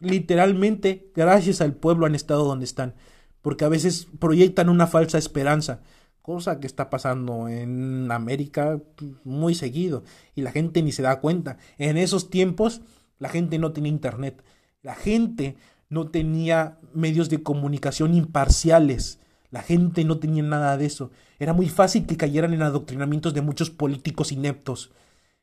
Literalmente, 0.00 1.10
gracias 1.14 1.60
al 1.60 1.74
pueblo 1.74 2.06
han 2.06 2.14
estado 2.14 2.44
donde 2.44 2.64
están 2.64 2.94
porque 3.42 3.64
a 3.64 3.68
veces 3.68 4.08
proyectan 4.18 4.68
una 4.68 4.86
falsa 4.86 5.18
esperanza, 5.18 5.80
cosa 6.22 6.60
que 6.60 6.66
está 6.66 6.90
pasando 6.90 7.48
en 7.48 8.10
América 8.10 8.80
muy 9.24 9.54
seguido 9.54 10.04
y 10.34 10.42
la 10.42 10.52
gente 10.52 10.82
ni 10.82 10.92
se 10.92 11.02
da 11.02 11.20
cuenta. 11.20 11.56
En 11.78 11.96
esos 11.96 12.30
tiempos 12.30 12.82
la 13.18 13.28
gente 13.28 13.58
no 13.58 13.72
tenía 13.72 13.90
internet, 13.90 14.44
la 14.82 14.94
gente 14.94 15.56
no 15.88 16.08
tenía 16.08 16.78
medios 16.92 17.28
de 17.30 17.42
comunicación 17.42 18.14
imparciales, 18.14 19.20
la 19.50 19.62
gente 19.62 20.04
no 20.04 20.18
tenía 20.18 20.42
nada 20.42 20.76
de 20.76 20.86
eso. 20.86 21.10
Era 21.38 21.52
muy 21.52 21.68
fácil 21.68 22.06
que 22.06 22.16
cayeran 22.16 22.52
en 22.52 22.62
adoctrinamientos 22.62 23.32
de 23.32 23.40
muchos 23.40 23.70
políticos 23.70 24.32
ineptos 24.32 24.92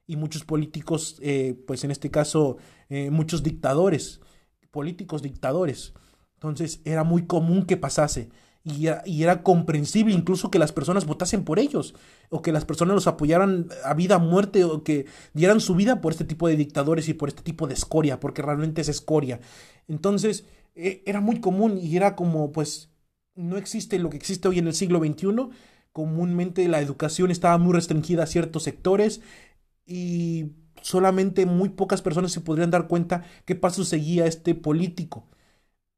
y 0.06 0.18
muchos 0.18 0.44
políticos, 0.44 1.18
eh, 1.22 1.60
pues 1.66 1.84
en 1.84 1.92
este 1.92 2.12
caso, 2.12 2.58
eh, 2.90 3.10
muchos 3.10 3.42
dictadores, 3.42 4.22
políticos 4.70 5.22
dictadores. 5.22 5.94
Entonces 6.48 6.82
era 6.86 7.04
muy 7.04 7.26
común 7.26 7.66
que 7.66 7.78
pasase 7.78 8.30
y 8.66 9.22
era, 9.22 9.44
comprensible 9.44 10.12
incluso 10.12 10.50
que 10.50 10.58
las 10.58 10.72
personas 10.72 11.06
votasen 11.06 11.44
por 11.44 11.60
ellos 11.60 11.94
o 12.30 12.42
que 12.42 12.52
las 12.52 12.66
personas 12.66 12.96
los 12.96 13.06
apoyaran 13.06 13.68
a 13.84 13.94
vida, 13.94 14.16
a 14.16 14.20
muerte 14.20 14.64
o 14.64 14.84
que 14.84 15.06
dieran 15.34 15.60
su 15.60 15.76
vida 15.76 16.02
por 16.02 16.14
este 16.14 16.26
tipo 16.26 16.48
de 16.48 16.56
dictadores 16.56 17.08
y 17.08 17.14
por 17.14 17.30
este 17.30 17.44
tipo 17.44 17.68
de 17.68 17.76
escoria, 17.76 18.20
porque 18.20 18.42
realmente 18.42 18.82
es 18.82 18.90
escoria. 18.90 19.40
Entonces 19.88 20.46
e, 20.74 21.04
era 21.06 21.22
muy 21.22 21.40
común 21.42 21.78
y 21.78 21.96
era 21.96 22.16
como 22.16 22.52
pues 22.52 22.90
no 23.36 23.58
existe 23.58 24.00
lo 24.00 24.10
que 24.10 24.18
existe 24.18 24.48
hoy 24.48 24.58
en 24.58 24.68
el 24.68 24.74
siglo 24.74 24.98
XXI. 25.00 25.50
Comúnmente 25.92 26.68
la 26.68 26.82
educación 26.82 27.30
estaba 27.30 27.60
muy 27.60 27.74
restringida 27.74 28.24
a 28.24 28.28
ciertos 28.28 28.64
sectores 28.64 29.22
y 29.86 30.54
solamente 30.82 31.46
muy 31.46 31.70
pocas 31.70 32.02
personas 32.02 32.32
se 32.32 32.42
podrían 32.42 32.72
dar 32.72 32.88
cuenta 32.88 33.26
qué 33.46 33.54
paso 33.54 33.84
seguía 33.84 34.26
este 34.26 34.56
político. 34.56 35.28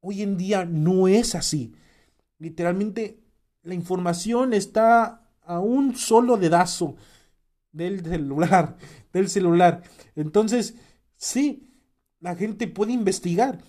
Hoy 0.10 0.22
en 0.22 0.38
día 0.38 0.64
no 0.64 1.10
es 1.10 1.36
así. 1.36 1.74
Literalmente 2.40 3.20
la 3.62 3.74
información 3.74 4.54
está 4.54 5.28
a 5.42 5.60
un 5.60 5.98
solo 5.98 6.38
dedazo 6.38 6.96
del 7.74 8.06
celular, 8.06 8.78
del 9.12 9.28
celular. 9.28 9.84
Entonces, 10.16 10.76
sí, 11.18 11.74
la 12.22 12.38
gente 12.38 12.68
puede 12.68 12.94
investigar. 12.94 13.60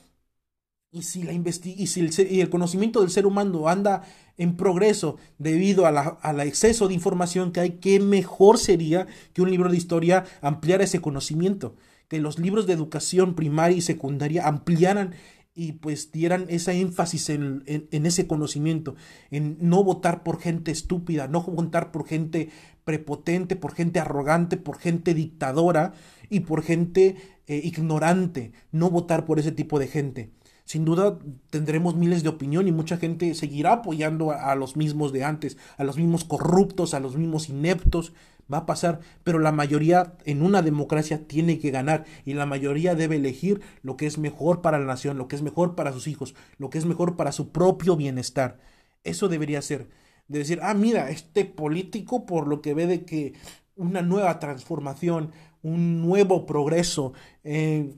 Y 0.92 1.02
si, 1.02 1.24
la 1.24 1.32
y 1.32 1.86
si 1.88 2.00
el, 2.00 2.40
el, 2.40 2.50
conocimiento 2.50 3.00
del 3.00 3.10
ser 3.10 3.26
humano 3.26 3.68
anda 3.68 4.04
en 4.36 4.56
progreso 4.56 5.16
debido 5.38 5.86
al 5.86 6.40
exceso 6.40 6.86
de 6.86 6.94
información 6.94 7.50
que 7.50 7.60
hay, 7.60 7.70
qué 7.80 7.98
mejor 7.98 8.58
sería 8.58 9.08
que 9.32 9.42
un 9.42 9.50
libro 9.50 9.70
de 9.70 9.76
historia 9.76 10.24
ampliara 10.40 10.84
ese 10.84 11.00
conocimiento, 11.00 11.74
que 12.06 12.20
los 12.20 12.38
libros 12.38 12.68
de 12.68 12.74
educación 12.74 13.34
primaria 13.34 13.76
y 13.76 13.82
secundaria 13.82 14.46
ampliaran 14.46 15.14
y 15.58 15.72
pues 15.72 16.12
dieran 16.12 16.46
esa 16.50 16.72
énfasis 16.72 17.30
en, 17.30 17.64
en, 17.66 18.06
ese 18.06 18.28
conocimiento, 18.28 18.94
en 19.32 19.58
no 19.60 19.82
votar 19.82 20.22
por 20.22 20.38
gente 20.40 20.70
estúpida, 20.70 21.26
no 21.26 21.42
votar 21.42 21.90
por 21.90 22.06
gente 22.06 22.50
prepotente, 22.84 23.56
por 23.56 23.74
gente 23.74 23.98
arrogante, 23.98 24.56
por 24.56 24.78
gente 24.78 25.14
dictadora 25.14 25.94
y 26.30 26.40
por 26.40 26.62
gente 26.62 27.16
eh, 27.48 27.60
ignorante, 27.64 28.52
no 28.70 28.88
votar 28.88 29.24
por 29.24 29.40
ese 29.40 29.50
tipo 29.50 29.80
de 29.80 29.88
gente. 29.88 30.30
Sin 30.64 30.84
duda 30.84 31.18
tendremos 31.50 31.96
miles 31.96 32.22
de 32.22 32.28
opinión 32.28 32.68
y 32.68 32.72
mucha 32.72 32.96
gente 32.96 33.34
seguirá 33.34 33.72
apoyando 33.72 34.30
a 34.30 34.54
los 34.54 34.76
mismos 34.76 35.12
de 35.12 35.24
antes, 35.24 35.56
a 35.76 35.82
los 35.82 35.96
mismos 35.96 36.22
corruptos, 36.22 36.94
a 36.94 37.00
los 37.00 37.16
mismos 37.16 37.48
ineptos, 37.48 38.12
va 38.52 38.58
a 38.58 38.66
pasar, 38.66 39.00
pero 39.24 39.38
la 39.38 39.52
mayoría 39.52 40.16
en 40.24 40.42
una 40.42 40.62
democracia 40.62 41.26
tiene 41.26 41.58
que 41.58 41.70
ganar 41.70 42.04
y 42.24 42.34
la 42.34 42.46
mayoría 42.46 42.94
debe 42.94 43.16
elegir 43.16 43.60
lo 43.82 43.96
que 43.96 44.06
es 44.06 44.18
mejor 44.18 44.62
para 44.62 44.78
la 44.78 44.86
nación, 44.86 45.18
lo 45.18 45.28
que 45.28 45.36
es 45.36 45.42
mejor 45.42 45.74
para 45.74 45.92
sus 45.92 46.06
hijos, 46.06 46.34
lo 46.56 46.70
que 46.70 46.78
es 46.78 46.86
mejor 46.86 47.16
para 47.16 47.32
su 47.32 47.50
propio 47.50 47.96
bienestar. 47.96 48.58
Eso 49.04 49.28
debería 49.28 49.62
ser. 49.62 49.88
De 50.28 50.38
decir, 50.38 50.60
ah, 50.62 50.74
mira, 50.74 51.10
este 51.10 51.44
político 51.44 52.26
por 52.26 52.46
lo 52.48 52.60
que 52.60 52.74
ve 52.74 52.86
de 52.86 53.04
que 53.04 53.34
una 53.76 54.02
nueva 54.02 54.38
transformación, 54.38 55.32
un 55.62 56.02
nuevo 56.02 56.46
progreso, 56.46 57.12
eh, 57.44 57.96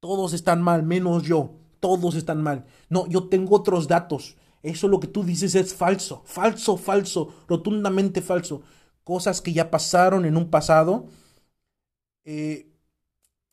todos 0.00 0.32
están 0.32 0.62
mal, 0.62 0.82
menos 0.82 1.22
yo, 1.22 1.52
todos 1.80 2.14
están 2.14 2.42
mal. 2.42 2.66
No, 2.88 3.06
yo 3.06 3.28
tengo 3.28 3.56
otros 3.56 3.88
datos. 3.88 4.36
Eso 4.62 4.88
lo 4.88 5.00
que 5.00 5.08
tú 5.08 5.24
dices 5.24 5.54
es 5.54 5.74
falso, 5.74 6.22
falso, 6.24 6.76
falso, 6.76 7.34
rotundamente 7.48 8.22
falso 8.22 8.62
cosas 9.04 9.40
que 9.40 9.52
ya 9.52 9.70
pasaron 9.70 10.24
en 10.24 10.36
un 10.36 10.50
pasado, 10.50 11.06
eh, 12.24 12.66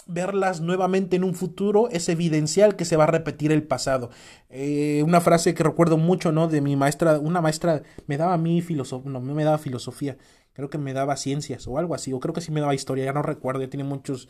verlas 0.07 0.61
nuevamente 0.61 1.15
en 1.15 1.23
un 1.23 1.35
futuro 1.35 1.89
es 1.89 2.09
evidencial 2.09 2.75
que 2.75 2.85
se 2.85 2.97
va 2.97 3.03
a 3.03 3.07
repetir 3.07 3.51
el 3.51 3.63
pasado. 3.63 4.09
Eh, 4.49 5.03
una 5.05 5.21
frase 5.21 5.53
que 5.53 5.63
recuerdo 5.63 5.97
mucho, 5.97 6.31
¿no? 6.31 6.47
De 6.47 6.61
mi 6.61 6.75
maestra, 6.75 7.19
una 7.19 7.41
maestra 7.41 7.83
me 8.07 8.17
daba 8.17 8.33
a 8.33 8.37
mí 8.37 8.61
filosofía, 8.61 9.11
no, 9.11 9.21
me 9.21 9.43
daba 9.43 9.57
filosofía, 9.57 10.17
creo 10.53 10.69
que 10.69 10.77
me 10.77 10.93
daba 10.93 11.17
ciencias 11.17 11.67
o 11.67 11.77
algo 11.77 11.95
así, 11.95 12.13
o 12.13 12.19
creo 12.19 12.33
que 12.33 12.41
sí 12.41 12.51
me 12.51 12.61
daba 12.61 12.73
historia, 12.75 13.05
ya 13.05 13.13
no 13.13 13.21
recuerdo, 13.21 13.61
ya 13.61 13.69
tiene 13.69 13.83
muchos, 13.83 14.27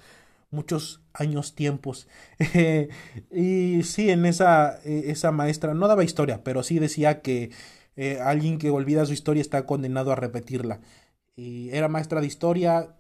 muchos 0.52 1.02
años, 1.14 1.56
tiempos. 1.56 2.08
y 3.32 3.84
sí, 3.84 4.10
en 4.10 4.26
esa, 4.26 4.80
eh, 4.84 5.04
esa 5.08 5.32
maestra 5.32 5.74
no 5.74 5.88
daba 5.88 6.04
historia, 6.04 6.44
pero 6.44 6.64
sí 6.64 6.80
decía 6.80 7.22
que 7.22 7.52
alguien 8.24 8.58
que 8.58 8.72
olvida 8.72 9.06
su 9.06 9.14
historia 9.14 9.42
está 9.42 9.66
condenado 9.68 10.12
a 10.12 10.16
repetirla 10.16 10.80
y 11.36 11.70
era 11.72 11.88
maestra 11.88 12.22
de 12.22 12.28
historia, 12.28 12.96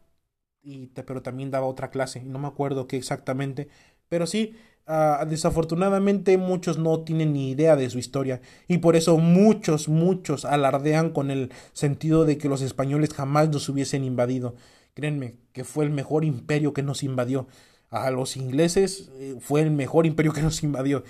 y, 0.64 0.88
pero 0.88 1.22
también 1.22 1.52
daba 1.52 1.66
otra 1.66 1.90
clase, 1.90 2.24
no 2.24 2.40
me 2.40 2.48
acuerdo 2.48 2.88
qué 2.88 2.98
exactamente, 2.98 3.68
pero 4.10 4.28
sí, 4.28 4.56
Ah, 4.94 5.26
desafortunadamente 5.26 6.38
muchos 6.38 6.78
no 6.78 7.02
tienen 7.02 7.34
ni 7.34 7.52
idea 7.52 7.76
de 7.76 7.90
su 7.90 8.00
historia 8.00 8.42
y 8.68 8.80
por 8.80 8.96
eso 8.96 9.18
muchos, 9.20 9.88
muchos 9.88 10.44
alardean 10.44 11.12
con 11.12 11.30
el 11.32 11.52
sentido 11.72 12.26
de 12.26 12.38
que 12.38 12.50
los 12.50 12.62
españoles 12.62 13.14
jamás 13.14 13.50
nos 13.50 13.70
hubiesen 13.70 14.04
invadido. 14.04 14.56
Créanme 14.94 15.36
que 15.54 15.64
fue 15.64 15.86
el 15.86 15.92
mejor 15.92 16.26
imperio 16.26 16.74
que 16.74 16.84
nos 16.84 17.04
invadió. 17.04 17.48
A 17.90 18.10
los 18.12 18.36
ingleses 18.38 19.12
eh, 19.16 19.38
fue 19.40 19.62
el 19.62 19.72
mejor 19.72 20.06
imperio 20.06 20.34
que 20.34 20.42
nos 20.42 20.64
invadió. 20.64 21.04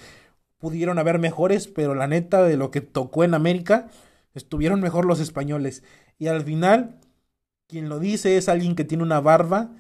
Pudieron 0.60 1.00
haber 1.00 1.18
mejores, 1.18 1.68
pero 1.68 1.96
la 1.96 2.08
neta 2.08 2.44
de 2.44 2.58
lo 2.58 2.70
que 2.72 2.82
tocó 2.82 3.24
en 3.24 3.34
América, 3.34 3.88
estuvieron 4.36 4.82
mejor 4.82 5.06
los 5.06 5.20
españoles. 5.20 5.84
Y 6.20 6.28
al 6.28 6.44
final, 6.44 7.00
quien 7.72 7.88
lo 7.88 8.00
dice 8.00 8.36
es 8.36 8.50
alguien 8.50 8.76
que 8.76 8.84
tiene 8.84 9.04
una 9.04 9.22
barba 9.22 9.72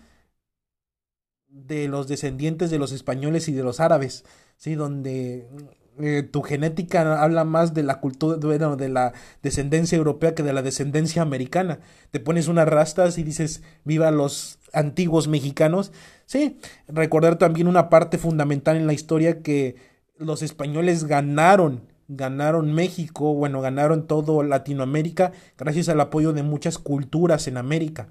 de 1.49 1.89
los 1.89 2.07
descendientes 2.07 2.71
de 2.71 2.79
los 2.79 2.93
españoles 2.93 3.49
y 3.49 3.53
de 3.53 3.63
los 3.63 3.81
árabes, 3.81 4.23
¿sí? 4.55 4.75
Donde 4.75 5.49
eh, 5.99 6.23
tu 6.23 6.41
genética 6.41 7.21
habla 7.21 7.43
más 7.43 7.73
de 7.73 7.83
la 7.83 7.99
cultura, 7.99 8.37
bueno, 8.37 8.77
de 8.77 8.87
la 8.87 9.11
descendencia 9.43 9.97
europea 9.97 10.33
que 10.33 10.41
de 10.41 10.53
la 10.53 10.61
descendencia 10.61 11.21
americana. 11.21 11.79
Te 12.11 12.21
pones 12.21 12.47
unas 12.47 12.69
rastas 12.69 13.17
y 13.17 13.23
dices, 13.23 13.61
viva 13.83 14.09
los 14.09 14.57
antiguos 14.71 15.27
mexicanos. 15.27 15.91
Sí, 16.25 16.59
recordar 16.87 17.37
también 17.37 17.67
una 17.67 17.89
parte 17.89 18.17
fundamental 18.17 18.77
en 18.77 18.87
la 18.87 18.93
historia 18.93 19.41
que 19.41 19.75
los 20.17 20.41
españoles 20.43 21.03
ganaron, 21.03 21.90
ganaron 22.15 22.73
México, 22.73 23.33
bueno, 23.33 23.61
ganaron 23.61 24.05
todo 24.05 24.43
Latinoamérica 24.43 25.31
gracias 25.57 25.89
al 25.89 26.01
apoyo 26.01 26.33
de 26.33 26.43
muchas 26.43 26.77
culturas 26.77 27.47
en 27.47 27.57
América. 27.57 28.09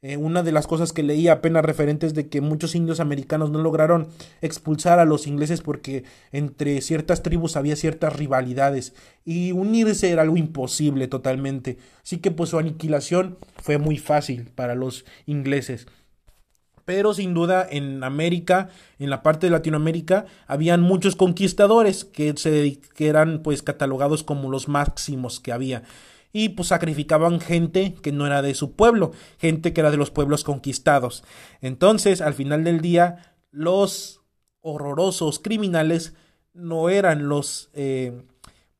Eh, 0.00 0.18
una 0.18 0.42
de 0.42 0.52
las 0.52 0.66
cosas 0.66 0.92
que 0.92 1.02
leí 1.02 1.28
apenas 1.28 1.64
referentes 1.64 2.12
de 2.12 2.28
que 2.28 2.42
muchos 2.42 2.74
indios 2.74 3.00
americanos 3.00 3.50
no 3.50 3.62
lograron 3.62 4.08
expulsar 4.42 4.98
a 4.98 5.06
los 5.06 5.26
ingleses 5.26 5.62
porque 5.62 6.04
entre 6.30 6.82
ciertas 6.82 7.22
tribus 7.22 7.56
había 7.56 7.74
ciertas 7.74 8.14
rivalidades 8.14 8.92
y 9.24 9.52
unirse 9.52 10.10
era 10.10 10.20
algo 10.20 10.36
imposible 10.36 11.08
totalmente. 11.08 11.78
Así 12.02 12.18
que 12.18 12.30
pues 12.30 12.50
su 12.50 12.58
aniquilación 12.58 13.38
fue 13.56 13.78
muy 13.78 13.96
fácil 13.96 14.50
para 14.54 14.74
los 14.74 15.06
ingleses. 15.24 15.86
Pero 16.84 17.14
sin 17.14 17.34
duda 17.34 17.66
en 17.68 18.04
América, 18.04 18.68
en 18.98 19.10
la 19.10 19.22
parte 19.22 19.46
de 19.46 19.52
Latinoamérica, 19.52 20.26
habían 20.46 20.82
muchos 20.82 21.16
conquistadores 21.16 22.04
que, 22.04 22.34
se, 22.36 22.80
que 22.94 23.08
eran 23.08 23.42
pues 23.42 23.62
catalogados 23.62 24.22
como 24.22 24.50
los 24.50 24.68
máximos 24.68 25.40
que 25.40 25.52
había 25.52 25.82
y 26.36 26.50
pues 26.50 26.68
sacrificaban 26.68 27.40
gente 27.40 27.94
que 28.02 28.10
no 28.10 28.26
era 28.26 28.42
de 28.42 28.54
su 28.54 28.72
pueblo, 28.72 29.12
gente 29.38 29.72
que 29.72 29.80
era 29.80 29.92
de 29.92 29.96
los 29.96 30.10
pueblos 30.10 30.42
conquistados. 30.42 31.22
Entonces, 31.60 32.20
al 32.20 32.34
final 32.34 32.64
del 32.64 32.80
día, 32.80 33.36
los 33.52 34.20
horrorosos 34.60 35.38
criminales 35.38 36.14
no 36.52 36.88
eran 36.88 37.28
los 37.28 37.70
eh, 37.72 38.20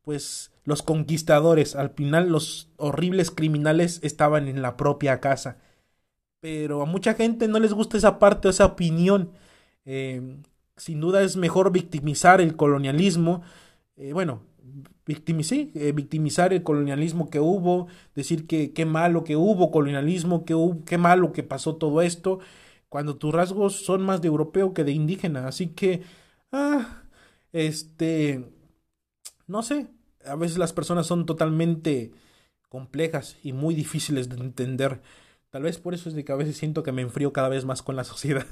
pues 0.03 0.51
los 0.65 0.83
conquistadores, 0.83 1.77
al 1.77 1.91
final 1.91 2.29
los 2.29 2.71
horribles 2.77 3.31
criminales 3.31 4.01
estaban 4.03 4.49
en 4.49 4.61
la 4.61 4.77
propia 4.77 5.21
casa. 5.21 5.59
Pero 6.45 6.83
a 6.83 6.85
mucha 6.85 7.15
gente 7.15 7.49
no 7.49 7.59
les 7.59 7.73
gusta 7.73 7.97
esa 7.97 8.19
parte, 8.19 8.51
esa 8.51 8.67
opinión. 8.67 9.31
Eh, 9.87 10.43
sin 10.77 11.01
duda 11.01 11.23
es 11.23 11.39
mejor 11.39 11.73
victimizar 11.73 12.43
el 12.43 12.55
colonialismo. 12.55 13.41
Eh, 13.97 14.13
bueno, 14.13 14.43
eh, 15.07 15.93
victimizar 15.97 16.53
el 16.53 16.63
colonialismo 16.63 17.31
que 17.31 17.41
hubo, 17.41 17.87
decir 18.15 18.47
que 18.47 18.75
qué 18.75 18.85
malo 18.85 19.25
que 19.25 19.37
hubo 19.37 19.71
colonialismo, 19.71 20.45
que 20.45 20.55
qué 20.85 20.99
malo 20.99 21.33
que 21.33 21.45
pasó 21.45 21.77
todo 21.77 22.03
esto, 22.03 22.41
cuando 22.91 23.17
tus 23.17 23.33
rasgos 23.33 23.77
son 23.83 24.03
más 24.03 24.21
de 24.21 24.29
europeo 24.29 24.75
que 24.75 24.85
de 24.85 24.93
indígena. 24.93 25.49
Así 25.49 25.69
que, 25.69 26.03
ah, 26.53 27.05
este, 27.55 28.53
no 29.47 29.63
sé, 29.63 29.87
a 30.27 30.35
veces 30.37 30.59
las 30.59 30.75
personas 30.75 31.07
son 31.07 31.25
totalmente 31.25 32.13
complejas 32.69 33.39
y 33.43 33.55
muy 33.55 33.75
difíciles 33.75 34.29
de 34.29 34.37
entender. 34.37 35.01
Tal 35.55 35.63
vez 35.63 35.79
por 35.79 35.95
eso 35.95 36.09
es 36.09 36.17
de 36.17 36.25
que 36.25 36.33
a 36.33 36.35
veces 36.35 36.57
siento 36.57 36.83
que 36.83 36.91
me 36.91 37.03
enfrío 37.03 37.33
cada 37.33 37.49
vez 37.49 37.65
más 37.65 37.81
con 37.81 37.95
la 37.95 38.03
sociedad. 38.13 38.45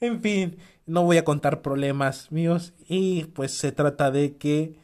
en 0.00 0.20
fin, 0.20 0.58
no 0.84 1.02
voy 1.02 1.16
a 1.16 1.24
contar 1.24 1.62
problemas 1.62 2.30
míos 2.30 2.74
y 2.86 3.24
pues 3.24 3.52
se 3.52 3.72
trata 3.72 4.10
de 4.10 4.36
que 4.36 4.76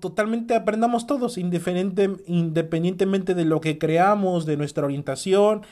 totalmente 0.00 0.56
aprendamos 0.56 1.06
todos, 1.06 1.38
independientemente 1.38 3.34
de 3.36 3.44
lo 3.44 3.60
que 3.60 3.78
creamos, 3.78 4.44
de 4.44 4.56
nuestra 4.56 4.86
orientación, 4.86 5.62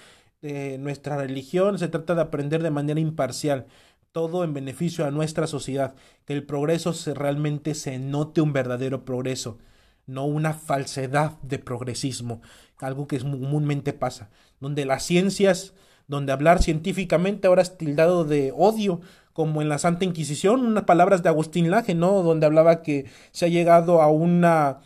de 0.42 0.78
nuestra 0.78 1.16
religión, 1.16 1.76
se 1.80 1.88
trata 1.88 2.14
de 2.14 2.22
aprender 2.22 2.62
de 2.62 2.70
manera 2.70 3.00
imparcial, 3.00 3.66
todo 4.12 4.44
en 4.44 4.54
beneficio 4.54 5.04
a 5.04 5.10
nuestra 5.10 5.48
sociedad, 5.48 5.96
que 6.24 6.34
el 6.34 6.44
progreso 6.44 6.94
realmente 7.16 7.74
se 7.74 7.98
note 7.98 8.40
un 8.42 8.52
verdadero 8.52 9.04
progreso, 9.04 9.58
no 10.06 10.24
una 10.24 10.54
falsedad 10.54 11.32
de 11.42 11.58
progresismo, 11.58 12.42
algo 12.78 13.08
que 13.08 13.18
comúnmente 13.18 13.92
pasa, 13.92 14.30
donde 14.60 14.84
las 14.84 15.04
ciencias, 15.04 15.74
donde 16.06 16.32
hablar 16.32 16.62
científicamente 16.62 17.46
ahora 17.46 17.62
es 17.62 17.76
tildado 17.76 18.24
de 18.24 18.52
odio, 18.56 19.00
como 19.38 19.62
en 19.62 19.68
la 19.68 19.78
Santa 19.78 20.04
Inquisición, 20.04 20.66
unas 20.66 20.82
palabras 20.82 21.22
de 21.22 21.28
Agustín 21.28 21.70
Laje, 21.70 21.94
¿no? 21.94 22.24
Donde 22.24 22.44
hablaba 22.46 22.82
que 22.82 23.06
se 23.30 23.44
ha 23.46 23.48
llegado 23.48 24.02
a 24.02 24.08
una. 24.08 24.80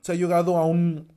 se 0.00 0.12
ha 0.12 0.14
llegado 0.14 0.56
a 0.56 0.64
un. 0.64 1.12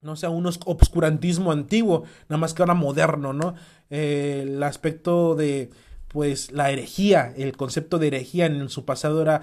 no 0.00 0.16
sé, 0.16 0.26
a 0.26 0.30
obscurantismo 0.30 1.52
antiguo, 1.52 2.02
nada 2.28 2.38
más 2.40 2.54
que 2.54 2.62
ahora 2.62 2.74
moderno, 2.74 3.32
¿no? 3.34 3.54
Eh, 3.88 4.40
el 4.48 4.60
aspecto 4.64 5.36
de. 5.36 5.70
pues 6.08 6.50
la 6.50 6.72
herejía, 6.72 7.32
el 7.36 7.56
concepto 7.56 8.00
de 8.00 8.08
herejía 8.08 8.46
en 8.46 8.68
su 8.68 8.84
pasado 8.84 9.22
era 9.22 9.42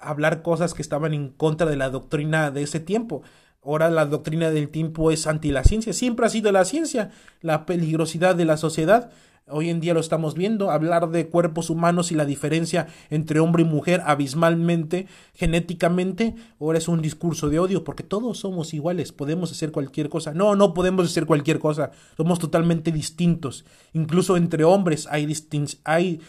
hablar 0.00 0.42
cosas 0.42 0.74
que 0.74 0.82
estaban 0.82 1.14
en 1.14 1.28
contra 1.28 1.68
de 1.68 1.76
la 1.76 1.90
doctrina 1.90 2.50
de 2.50 2.62
ese 2.62 2.80
tiempo. 2.80 3.22
Ahora 3.62 3.90
la 3.90 4.06
doctrina 4.06 4.50
del 4.50 4.68
tiempo 4.68 5.10
es 5.10 5.26
anti 5.26 5.50
la 5.50 5.64
ciencia. 5.64 5.92
Siempre 5.92 6.26
ha 6.26 6.30
sido 6.30 6.52
la 6.52 6.64
ciencia, 6.64 7.10
la 7.40 7.66
peligrosidad 7.66 8.34
de 8.34 8.44
la 8.44 8.56
sociedad. 8.56 9.10
Hoy 9.50 9.70
en 9.70 9.80
día 9.80 9.94
lo 9.94 10.00
estamos 10.00 10.34
viendo, 10.34 10.70
hablar 10.70 11.08
de 11.08 11.28
cuerpos 11.28 11.70
humanos 11.70 12.12
y 12.12 12.14
la 12.14 12.26
diferencia 12.26 12.86
entre 13.08 13.40
hombre 13.40 13.62
y 13.62 13.66
mujer 13.66 14.02
abismalmente, 14.04 15.06
genéticamente, 15.34 16.34
ahora 16.60 16.78
es 16.78 16.86
un 16.86 17.00
discurso 17.00 17.48
de 17.48 17.58
odio, 17.58 17.82
porque 17.82 18.02
todos 18.02 18.38
somos 18.38 18.74
iguales, 18.74 19.12
podemos 19.12 19.50
hacer 19.50 19.72
cualquier 19.72 20.10
cosa. 20.10 20.34
No, 20.34 20.54
no 20.54 20.74
podemos 20.74 21.06
hacer 21.06 21.24
cualquier 21.24 21.58
cosa, 21.58 21.92
somos 22.16 22.38
totalmente 22.38 22.92
distintos. 22.92 23.64
Incluso 23.94 24.36
entre 24.36 24.64
hombres 24.64 25.08
hay, 25.10 25.24
distin 25.24 25.66
hay 25.84 26.20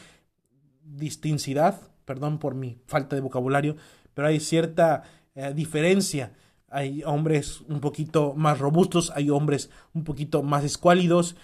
distincidad, 0.82 1.82
perdón 2.06 2.40
por 2.40 2.56
mi 2.56 2.78
falta 2.88 3.16
de 3.16 3.22
vocabulario, 3.22 3.76
pero 4.14 4.30
hay 4.30 4.40
cierta 4.40 5.04
eh, 5.36 5.52
diferencia. 5.54 6.32
Hay 6.72 7.04
hombres 7.04 7.62
un 7.68 7.80
poquito 7.80 8.34
más 8.36 8.60
robustos, 8.60 9.12
hay 9.16 9.30
hombres 9.30 9.70
un 9.94 10.04
poquito 10.04 10.44
más 10.44 10.64
escuálidos, 10.64 11.36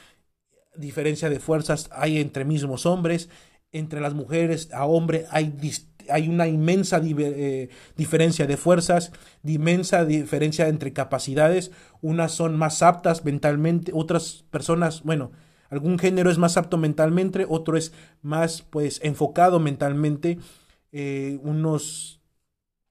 diferencia 0.76 1.30
de 1.30 1.40
fuerzas 1.40 1.90
hay 1.92 2.20
entre 2.20 2.46
mismos 2.46 2.86
hombres, 2.86 3.30
entre 3.72 4.02
las 4.02 4.14
mujeres 4.14 4.70
a 4.74 4.86
hombre 4.86 5.26
hay, 5.32 5.54
hay 6.10 6.30
una 6.30 6.48
inmensa 6.48 7.02
eh, 7.04 7.70
diferencia 7.98 8.48
de 8.48 8.58
fuerzas, 8.58 9.12
inmensa 9.44 10.06
diferencia 10.06 10.68
entre 10.68 10.94
capacidades, 10.94 11.72
unas 12.02 12.32
son 12.32 12.58
más 12.58 12.82
aptas 12.82 13.26
mentalmente, 13.26 13.92
otras 13.94 14.46
personas, 14.50 15.04
bueno, 15.04 15.32
algún 15.70 16.00
género 16.00 16.30
es 16.30 16.38
más 16.38 16.58
apto 16.58 16.78
mentalmente, 16.78 17.46
otro 17.50 17.78
es 17.78 17.92
más 18.22 18.62
pues 18.62 19.00
enfocado 19.04 19.60
mentalmente, 19.60 20.38
eh, 20.92 21.40
unos 21.44 22.22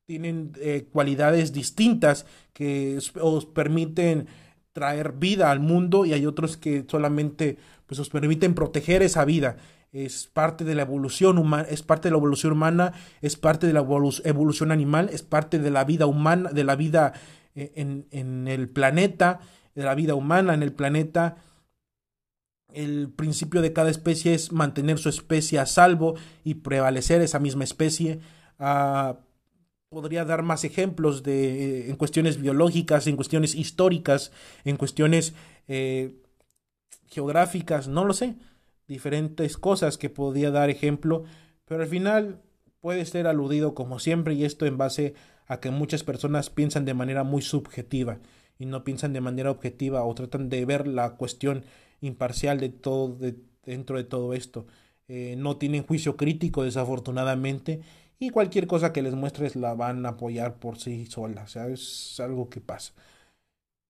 tienen 0.06 0.52
eh, 0.60 0.86
cualidades 0.92 1.52
distintas 1.52 2.26
que 2.52 2.98
os 3.20 3.46
permiten 3.46 4.26
traer 4.72 5.12
vida 5.12 5.50
al 5.50 5.60
mundo 5.60 6.04
y 6.04 6.12
hay 6.12 6.26
otros 6.26 6.56
que 6.56 6.84
solamente 6.88 7.58
pues 7.86 7.98
nos 7.98 8.10
permiten 8.10 8.54
proteger 8.54 9.02
esa 9.02 9.24
vida. 9.24 9.56
Es 9.92 10.26
parte 10.26 10.64
de 10.64 10.74
la 10.74 10.82
evolución 10.82 11.38
humana, 11.38 11.66
es 11.70 11.82
parte 11.82 12.08
de 12.08 12.12
la 12.12 12.18
evolución 12.18 12.52
humana, 12.52 12.92
es 13.22 13.36
parte 13.36 13.66
de 13.66 13.72
la 13.72 13.80
evolución 14.24 14.72
animal, 14.72 15.08
es 15.12 15.22
parte 15.22 15.58
de 15.58 15.70
la 15.70 15.84
vida 15.84 16.06
humana, 16.06 16.50
de 16.50 16.64
la 16.64 16.74
vida 16.74 17.12
eh, 17.54 17.72
en, 17.76 18.06
en 18.10 18.48
el 18.48 18.68
planeta, 18.68 19.40
de 19.74 19.84
la 19.84 19.94
vida 19.94 20.14
humana 20.14 20.54
en 20.54 20.62
el 20.62 20.72
planeta. 20.72 21.36
El 22.68 23.08
principio 23.10 23.62
de 23.62 23.72
cada 23.72 23.90
especie 23.90 24.34
es 24.34 24.50
mantener 24.50 24.98
su 24.98 25.08
especie 25.08 25.60
a 25.60 25.66
salvo 25.66 26.14
y 26.42 26.54
prevalecer 26.54 27.22
esa 27.22 27.38
misma 27.38 27.62
especie. 27.62 28.18
Ah, 28.58 29.18
podría 29.94 30.24
dar 30.24 30.42
más 30.42 30.64
ejemplos 30.64 31.22
de 31.22 31.84
eh, 31.86 31.90
en 31.90 31.96
cuestiones 31.96 32.40
biológicas, 32.40 33.06
en 33.06 33.16
cuestiones 33.16 33.54
históricas, 33.54 34.32
en 34.64 34.76
cuestiones 34.76 35.34
eh, 35.68 36.20
geográficas, 37.08 37.88
no 37.88 38.04
lo 38.04 38.12
sé, 38.12 38.34
diferentes 38.88 39.56
cosas 39.56 39.96
que 39.96 40.10
podría 40.10 40.50
dar 40.50 40.68
ejemplo, 40.68 41.24
pero 41.64 41.82
al 41.82 41.88
final 41.88 42.42
puede 42.80 43.04
ser 43.06 43.26
aludido 43.26 43.74
como 43.74 43.98
siempre 43.98 44.34
y 44.34 44.44
esto 44.44 44.66
en 44.66 44.76
base 44.76 45.14
a 45.46 45.60
que 45.60 45.70
muchas 45.70 46.04
personas 46.04 46.50
piensan 46.50 46.84
de 46.84 46.94
manera 46.94 47.24
muy 47.24 47.40
subjetiva 47.40 48.18
y 48.58 48.66
no 48.66 48.84
piensan 48.84 49.12
de 49.12 49.20
manera 49.20 49.50
objetiva 49.50 50.04
o 50.04 50.14
tratan 50.14 50.48
de 50.48 50.64
ver 50.64 50.86
la 50.86 51.16
cuestión 51.16 51.64
imparcial 52.00 52.60
de 52.60 52.68
todo 52.68 53.16
dentro 53.64 53.96
de 53.96 54.04
todo 54.04 54.34
esto. 54.34 54.66
eh, 55.08 55.34
no 55.36 55.56
tienen 55.58 55.84
juicio 55.86 56.16
crítico 56.16 56.62
desafortunadamente 56.64 57.82
y 58.18 58.30
cualquier 58.30 58.66
cosa 58.66 58.92
que 58.92 59.02
les 59.02 59.14
muestres 59.14 59.56
la 59.56 59.74
van 59.74 60.06
a 60.06 60.10
apoyar 60.10 60.58
por 60.58 60.78
sí 60.78 61.06
sola, 61.06 61.42
o 61.42 61.48
sea, 61.48 61.68
es 61.68 62.18
algo 62.20 62.48
que 62.48 62.60
pasa. 62.60 62.94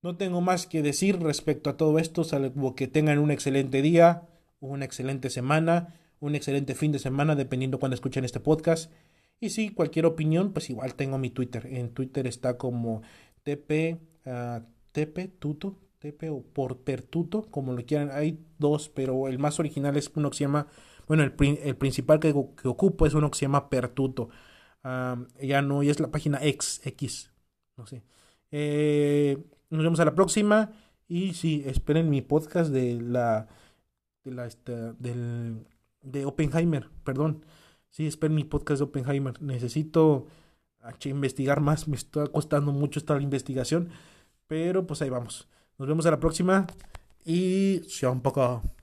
No 0.02 0.16
tengo 0.16 0.40
más 0.40 0.66
que 0.66 0.82
decir 0.82 1.18
respecto 1.20 1.70
a 1.70 1.76
todo 1.76 1.98
esto, 1.98 2.24
salvo 2.24 2.74
que 2.74 2.88
tengan 2.88 3.18
un 3.18 3.30
excelente 3.30 3.80
día, 3.80 4.28
una 4.60 4.84
excelente 4.84 5.30
semana, 5.30 5.94
un 6.20 6.34
excelente 6.34 6.74
fin 6.74 6.92
de 6.92 6.98
semana, 6.98 7.34
dependiendo 7.34 7.78
cuando 7.78 7.94
escuchen 7.94 8.24
este 8.24 8.40
podcast. 8.40 8.92
Y 9.40 9.50
si 9.50 9.70
cualquier 9.70 10.06
opinión, 10.06 10.52
pues 10.52 10.70
igual 10.70 10.94
tengo 10.94 11.18
mi 11.18 11.30
Twitter. 11.30 11.66
En 11.66 11.90
Twitter 11.90 12.26
está 12.26 12.56
como 12.56 13.02
TP, 13.42 13.98
uh, 14.26 14.60
TP 14.92 15.28
Tuto, 15.38 15.78
TP 15.98 16.30
o 16.30 16.42
por 16.42 16.78
Pertuto, 16.78 17.50
como 17.50 17.72
lo 17.72 17.84
quieran. 17.84 18.10
Hay 18.12 18.44
dos, 18.58 18.88
pero 18.88 19.28
el 19.28 19.38
más 19.38 19.58
original 19.58 19.96
es 19.96 20.10
uno 20.14 20.30
que 20.30 20.37
se 20.37 20.44
llama, 20.44 20.66
bueno, 21.07 21.23
el, 21.23 21.35
el 21.62 21.77
principal 21.77 22.21
que, 22.21 22.33
que, 22.33 22.69
ocupo 22.69 23.07
es 23.07 23.14
uno 23.14 23.31
que 23.31 23.38
se 23.38 23.47
llama 23.47 23.69
Pertuto. 23.71 24.31
Ya 24.85 25.62
no, 25.62 25.83
ya 25.83 25.90
es 25.90 26.01
la 26.01 26.11
página 26.11 26.38
X, 26.43 26.81
X, 26.85 27.33
no 27.77 27.87
sé. 27.87 28.03
Eh, 28.51 29.43
nos 29.71 29.83
vemos 29.83 30.01
a 30.01 30.05
la 30.05 30.14
próxima. 30.14 30.73
Y 31.09 31.35
sí, 31.35 31.62
esperen 31.67 32.11
mi 32.11 32.23
podcast 32.23 32.71
de 32.71 33.01
la. 33.01 33.49
De 34.25 34.33
la. 34.33 34.47
Esta, 34.47 34.93
del. 34.95 35.67
De 36.03 36.25
Oppenheimer, 36.27 36.88
perdón. 37.03 37.45
Sí, 37.90 38.07
esperen 38.07 38.35
mi 38.35 38.45
podcast 38.45 38.81
de 38.81 38.85
Oppenheimer. 38.85 39.40
Necesito 39.43 40.27
investigar 41.05 41.61
más. 41.61 41.88
Me 41.88 41.97
está 41.97 42.27
costando 42.27 42.73
mucho 42.73 42.99
esta 43.01 43.21
investigación. 43.21 43.90
Pero 44.47 44.87
pues 44.87 45.03
ahí 45.03 45.11
vamos. 45.11 45.49
Nos 45.79 45.88
vemos 45.88 46.07
a 46.07 46.11
la 46.11 46.21
próxima. 46.21 46.67
Y 47.25 47.83
sea 47.88 48.11
un 48.11 48.21
poco. 48.21 48.62